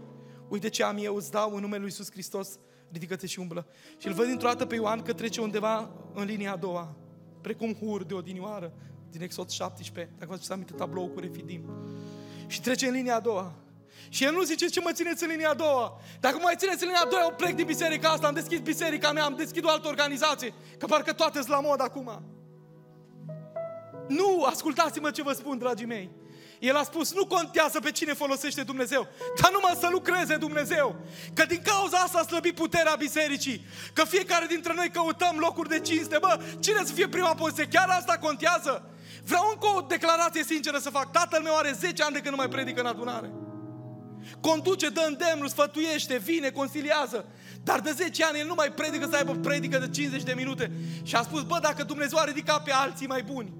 [0.48, 2.58] uite ce am eu, îți dau în numele Lui Iisus Hristos,
[2.92, 3.66] ridică-te și umblă.
[3.98, 6.96] Și îl văd dintr-o dată pe Ioan că trece undeva în linia a doua,
[7.40, 8.72] precum hur de odinioară,
[9.10, 11.64] din Exod 17, dacă vă aduceți aminte tablou cu refidim.
[12.51, 13.53] Și trece în linia a doua.
[14.09, 16.01] Și el nu zice ce mă țineți în linia a doua.
[16.20, 18.59] Dacă mă mai țineți în linia a doua, eu plec din biserica asta, am deschis
[18.59, 22.22] biserica mea, am deschis o altă organizație, că parcă toate sunt la mod acum.
[24.09, 26.11] Nu, ascultați-mă ce vă spun, dragii mei.
[26.59, 29.09] El a spus, nu contează pe cine folosește Dumnezeu,
[29.40, 30.96] dar numai să lucreze Dumnezeu.
[31.34, 33.64] Că din cauza asta a slăbit puterea bisericii.
[33.92, 36.18] Că fiecare dintre noi căutăm locuri de cinste.
[36.20, 37.68] Bă, cine să fie prima poziție?
[37.68, 38.90] Chiar asta contează?
[39.24, 41.12] Vreau încă o declarație sinceră să fac.
[41.12, 43.30] Tatăl meu are 10 ani de când nu mai predică în adunare.
[44.40, 47.24] Conduce, dă îndemnul, sfătuiește, vine, conciliază.
[47.62, 50.72] Dar de 10 ani el nu mai predică să aibă predică de 50 de minute.
[51.02, 53.52] Și a spus, bă, dacă Dumnezeu a ridicat pe alții mai buni,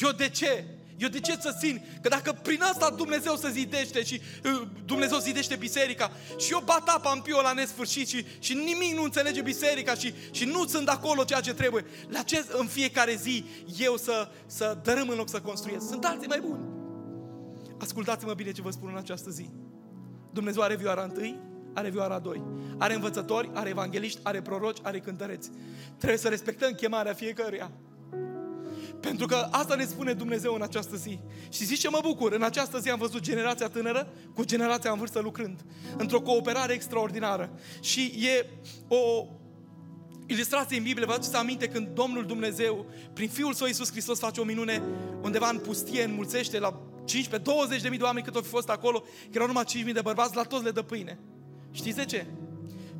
[0.00, 0.75] eu de ce?
[0.96, 1.82] Eu de ce să țin?
[2.00, 6.88] Că dacă prin asta Dumnezeu se zidește și uh, Dumnezeu zidește biserica și eu bat
[6.88, 10.88] apa în piu la nesfârșit și, și nimic nu înțelege biserica și, și nu sunt
[10.88, 13.44] acolo ceea ce trebuie, la ce în fiecare zi
[13.78, 15.88] eu să, să dărâm în loc să construiesc?
[15.88, 16.64] Sunt alții mai buni.
[17.78, 19.50] Ascultați-mă bine ce vă spun în această zi.
[20.32, 21.40] Dumnezeu are vioara întâi,
[21.74, 22.42] are vioara doi.
[22.78, 25.50] Are învățători, are evangeliști, are proroci, are cântăreți.
[25.96, 27.70] Trebuie să respectăm chemarea fiecăruia.
[29.00, 31.18] Pentru că asta ne spune Dumnezeu în această zi.
[31.50, 34.98] Și zici ce mă bucur, în această zi am văzut generația tânără cu generația în
[34.98, 35.64] vârstă lucrând.
[35.96, 37.50] Într-o cooperare extraordinară.
[37.80, 38.46] Și e
[38.88, 39.26] o
[40.26, 44.40] ilustrație în Biblie, vă aduceți aminte când Domnul Dumnezeu, prin Fiul Său Iisus Hristos, face
[44.40, 44.82] o minune
[45.22, 48.68] undeva în pustie, înmulțește la 15, 20 de mii de oameni cât au fi fost
[48.68, 51.18] acolo, că erau numai 5 mii de bărbați, la toți le dă pâine.
[51.70, 52.26] Știți de ce?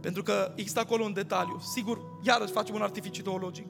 [0.00, 1.60] Pentru că există acolo un detaliu.
[1.74, 3.66] Sigur, iarăși facem un artificiu teologic.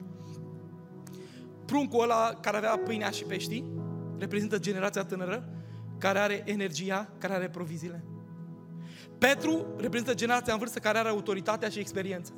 [1.67, 3.63] Pruncul ăla care avea pâinea și peștii
[4.17, 5.49] reprezintă generația tânără
[5.97, 8.03] care are energia, care are proviziile.
[9.17, 12.31] Petru reprezintă generația în vârstă care are autoritatea și experiența.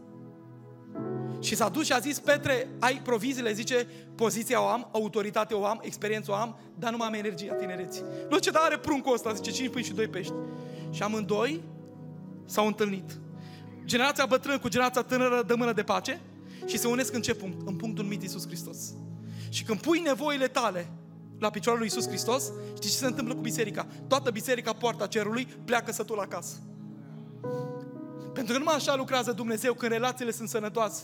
[1.39, 5.65] Și s-a dus și a zis, Petre, ai proviziile, zice, poziția o am, autoritatea o
[5.65, 8.03] am, experiența o am, dar nu mai am energia tinereții.
[8.29, 10.33] Nu ce, dar are pruncul ăsta, zice, 5 pâini și 2 pești.
[10.91, 11.61] Și amândoi
[12.45, 13.19] s-au întâlnit.
[13.85, 16.21] Generația bătrână cu generația tânără dă mână de pace
[16.65, 17.67] și se unesc în ce punct?
[17.67, 18.93] În punctul numit Iisus Hristos.
[19.49, 20.91] Și când pui nevoile tale
[21.39, 23.87] la picioarele lui Iisus Hristos, știi ce se întâmplă cu biserica?
[24.07, 26.55] Toată biserica poarta cerului pleacă sătul acasă.
[28.33, 31.03] Pentru că numai așa lucrează Dumnezeu când relațiile sunt sănătoase.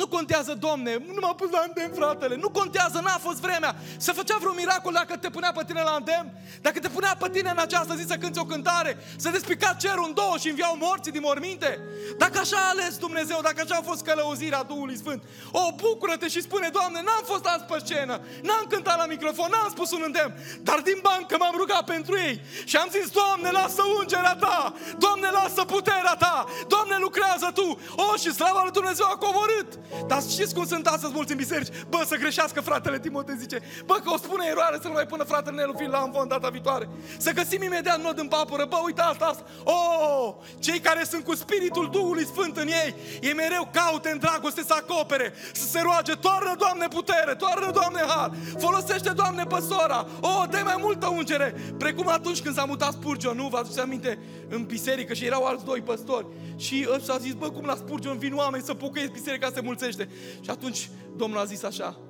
[0.00, 2.36] Nu contează, Domne, nu m-a pus la îndemn, fratele.
[2.36, 3.76] Nu contează, n-a fost vremea.
[3.96, 6.32] Să făcea vreun miracol dacă te punea pe tine la îndemn.
[6.60, 10.04] Dacă te punea pe tine în această zi să cânti o cântare, să despica cerul
[10.06, 11.70] în două și înviau morții din morminte.
[12.18, 16.40] Dacă așa a ales Dumnezeu, dacă așa a fost călăuzirea Duhului Sfânt, o, bucură-te și
[16.42, 20.34] spune, Doamne, n-am fost azi pe scenă, n-am cântat la microfon, n-am spus un îndemn,
[20.68, 25.28] dar din bancă m-am rugat pentru ei și am zis, Doamne, lasă ungerea Ta, Doamne,
[25.38, 27.78] lasă puterea Ta, Doamne, lucrează Tu.
[27.96, 29.70] O, și slava lui Dumnezeu a coborât.
[30.06, 31.72] Dar știți cum sunt astăzi mulți în biserici?
[31.88, 35.24] Bă, să greșească fratele Timote, zice, bă, că o spune eroare să nu mai pună
[35.24, 36.88] fratele Nelu fiind la învon data viitoare.
[37.16, 39.44] Să găsim imediat nod în papură, bă, uite asta, asta.
[39.64, 44.62] Oh, cei care sunt cu Spiritul Duhului Sfânt în ei, ei mereu caute în dragoste
[44.62, 50.44] să acopere, să se roage, toarnă, Doamne, putere, toarnă, Doamne, har, folosește, Doamne, păsora, oh,
[50.50, 53.48] dă mai multă ungere, precum atunci când s-a mutat Spurgeon, nu?
[53.48, 54.18] Vă aduceți aminte?
[54.48, 56.26] În biserică și erau alți doi păstori
[56.56, 60.08] și ăsta a zis, bă, cum la Spurgeon vin oameni să pocăiesc biserica se mulțește.
[60.40, 62.00] Și atunci Domnul a zis așa,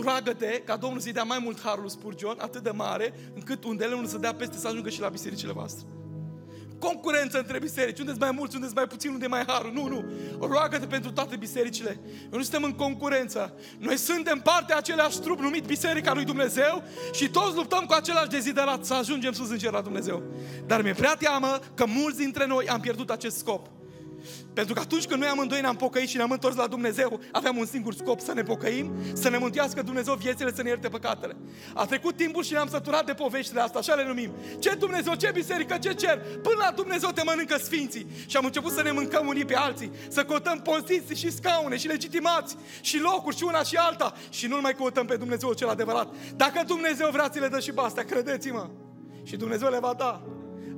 [0.00, 4.06] roagă-te ca Domnul să-i dea mai mult harul Spurgeon, atât de mare, încât unde nu
[4.06, 5.86] să dea peste să ajungă și la bisericile voastre
[6.82, 7.98] concurență între biserici.
[7.98, 9.72] Unde mai mulți, unde mai puțin, unde mai harul.
[9.72, 10.04] Nu, nu.
[10.40, 12.00] Roagă-te pentru toate bisericile.
[12.04, 13.54] Noi nu suntem în concurență.
[13.78, 18.84] Noi suntem partea aceleași trup numit Biserica lui Dumnezeu și toți luptăm cu același deziderat
[18.84, 20.22] să ajungem sus în cer la Dumnezeu.
[20.66, 23.66] Dar mi-e prea teamă că mulți dintre noi am pierdut acest scop.
[24.52, 27.66] Pentru că atunci când noi amândoi ne-am pocăit și ne-am întors la Dumnezeu, aveam un
[27.66, 31.36] singur scop, să ne pocăim, să ne mântuiască Dumnezeu viețile, să ne ierte păcatele.
[31.74, 34.32] A trecut timpul și ne-am săturat de poveștile astea, așa le numim.
[34.58, 36.18] Ce Dumnezeu, ce biserică, ce cer?
[36.18, 38.06] Până la Dumnezeu te mănâncă sfinții.
[38.26, 41.86] Și am început să ne mâncăm unii pe alții, să căutăm poziții și scaune și
[41.86, 46.14] legitimați și locuri și una și alta și nu mai căutăm pe Dumnezeu cel adevărat.
[46.36, 48.70] Dacă Dumnezeu vrea, ți le dă și pe astea, credeți-mă.
[49.22, 50.22] Și Dumnezeu le va da.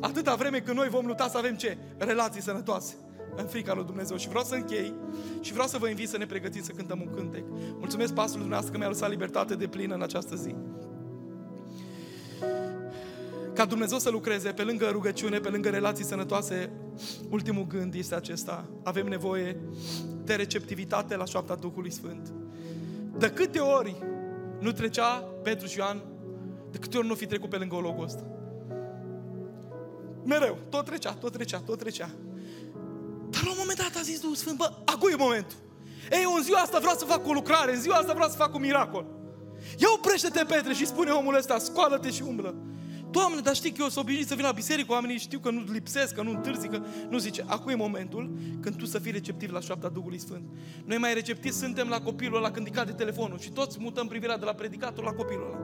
[0.01, 1.79] Atâta vreme când noi vom lupta să avem ce?
[1.99, 2.95] Relații sănătoase
[3.37, 4.17] în frica lui Dumnezeu.
[4.17, 4.95] Și vreau să închei
[5.41, 7.45] și vreau să vă invit să ne pregătiți să cântăm un cântec.
[7.79, 10.55] Mulțumesc pastorul dumneavoastră că mi-a lăsat libertate de plină în această zi.
[13.55, 16.71] Ca Dumnezeu să lucreze pe lângă rugăciune, pe lângă relații sănătoase,
[17.31, 18.69] ultimul gând este acesta.
[18.83, 19.61] Avem nevoie
[20.25, 22.33] de receptivitate la șoapta Duhului Sfânt.
[23.19, 24.03] De câte ori
[24.61, 26.03] nu trecea Petru și Ioan,
[26.71, 28.25] de câte ori nu fi trecut pe lângă o logul ăsta.
[30.25, 32.11] Mereu, tot trecea, tot trecea, tot trecea.
[33.35, 35.57] Dar la un moment dat a zis Duhul Sfânt, bă, acum e momentul.
[36.11, 38.37] Ei, eu în ziua asta vreau să fac o lucrare, în ziua asta vreau să
[38.37, 39.07] fac un miracol.
[39.79, 42.55] Ia oprește-te, Petre, și spune omul ăsta, scoală-te și umblă.
[43.11, 45.65] Doamne, dar știi că eu sunt obișnuit să vin la biserică, oamenii știu că nu
[45.73, 47.45] lipsesc, că nu întârzi, că nu zice.
[47.47, 50.45] Acum e momentul când tu să fii receptiv la șoapta Duhului Sfânt.
[50.85, 54.45] Noi mai receptivi suntem la copilul ăla când de telefonul și toți mutăm privirea de
[54.45, 55.59] la predicator la copilul ăla.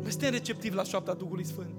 [0.00, 1.74] Noi suntem receptivi la șoapta Duhului Sfânt.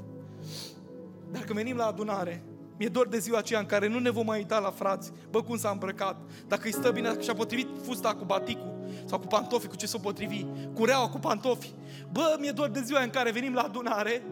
[1.32, 2.44] Dacă venim la adunare,
[2.78, 5.42] mi-e dor de ziua aceea în care nu ne vom mai uita la frați, bă,
[5.42, 6.18] cum s-a îmbrăcat,
[6.48, 8.76] dacă îi stă bine, dacă și-a potrivit fusta cu baticul
[9.06, 11.74] sau cu pantofii, cu ce s-o potrivi, cureaua cu pantofi.
[12.12, 14.24] Bă, mi-e dor de ziua în care venim la adunare,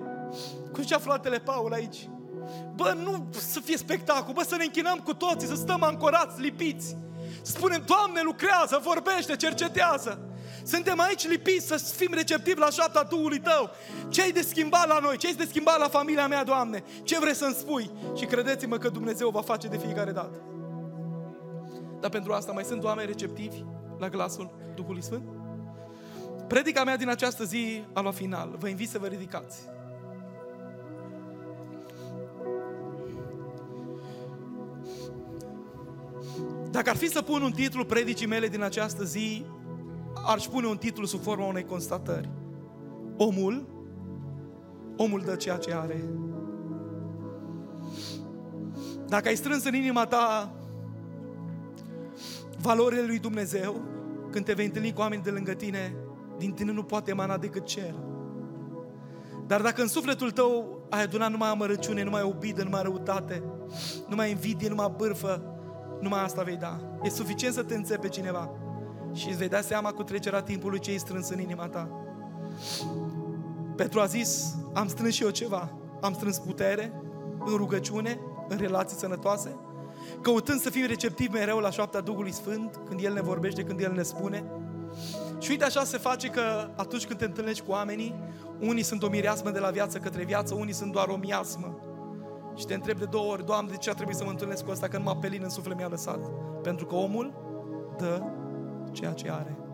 [0.71, 2.09] cum zicea fratele Paul aici,
[2.75, 6.97] bă, nu să fie spectacol, bă, să ne închinăm cu toții, să stăm ancorați, lipiți,
[7.41, 10.19] să spunem, Doamne, lucrează, vorbește, cercetează.
[10.66, 13.70] Suntem aici lipiți să fim receptivi la șapta Duhului Tău.
[14.09, 15.18] Ce ai de schimbat la noi?
[15.18, 16.84] Ce ai de schimbat la familia mea, Doamne?
[17.03, 17.91] Ce vrei să-mi spui?
[18.16, 20.41] Și credeți-mă că Dumnezeu va face de fiecare dată.
[21.99, 23.63] Dar pentru asta mai sunt oameni receptivi
[23.99, 25.24] la glasul Duhului Sfânt?
[26.47, 28.55] Predica mea din această zi a la final.
[28.57, 29.57] Vă invit să vă ridicați.
[36.72, 39.45] Dacă ar fi să pun un titlu predicii mele din această zi,
[40.24, 42.30] ar pune un titlu sub forma unei constatări.
[43.18, 43.68] Omul,
[44.97, 46.03] omul dă ceea ce are.
[49.07, 50.53] Dacă ai strâns în inima ta
[52.61, 53.82] valorile lui Dumnezeu,
[54.32, 55.95] când te vei întâlni cu oameni de lângă tine,
[56.38, 57.95] din tine nu poate emana decât cer.
[59.47, 63.43] Dar dacă în sufletul tău ai adunat numai amărăciune, numai obidă, numai răutate,
[64.07, 65.43] numai invidie, numai bârfă,
[66.01, 66.80] numai asta vei da.
[67.03, 68.51] E suficient să te înțepe cineva
[69.16, 71.89] și îți vei da seama cu trecerea timpului ce ai strâns în inima ta.
[73.76, 75.72] Petru a zis, am strâns și eu ceva.
[76.01, 77.01] Am strâns putere
[77.45, 79.55] în rugăciune, în relații sănătoase,
[80.22, 83.91] căutând să fim receptivi mereu la șoapta Duhului Sfânt, când El ne vorbește, când El
[83.91, 84.43] ne spune.
[85.39, 88.16] Și uite așa se face că atunci când te întâlnești cu oamenii,
[88.59, 91.80] unii sunt o mireasmă de la viață către viață, unii sunt doar o miasmă.
[92.55, 94.72] Și te întreb de două ori, Doamne, de ce a trebuit să mă întâlnesc cu
[94.72, 96.20] asta, că numai pelin în suflet mi-a lăsat?
[96.61, 97.34] Pentru că omul
[97.97, 98.22] dă
[98.95, 99.64] ceea ce are.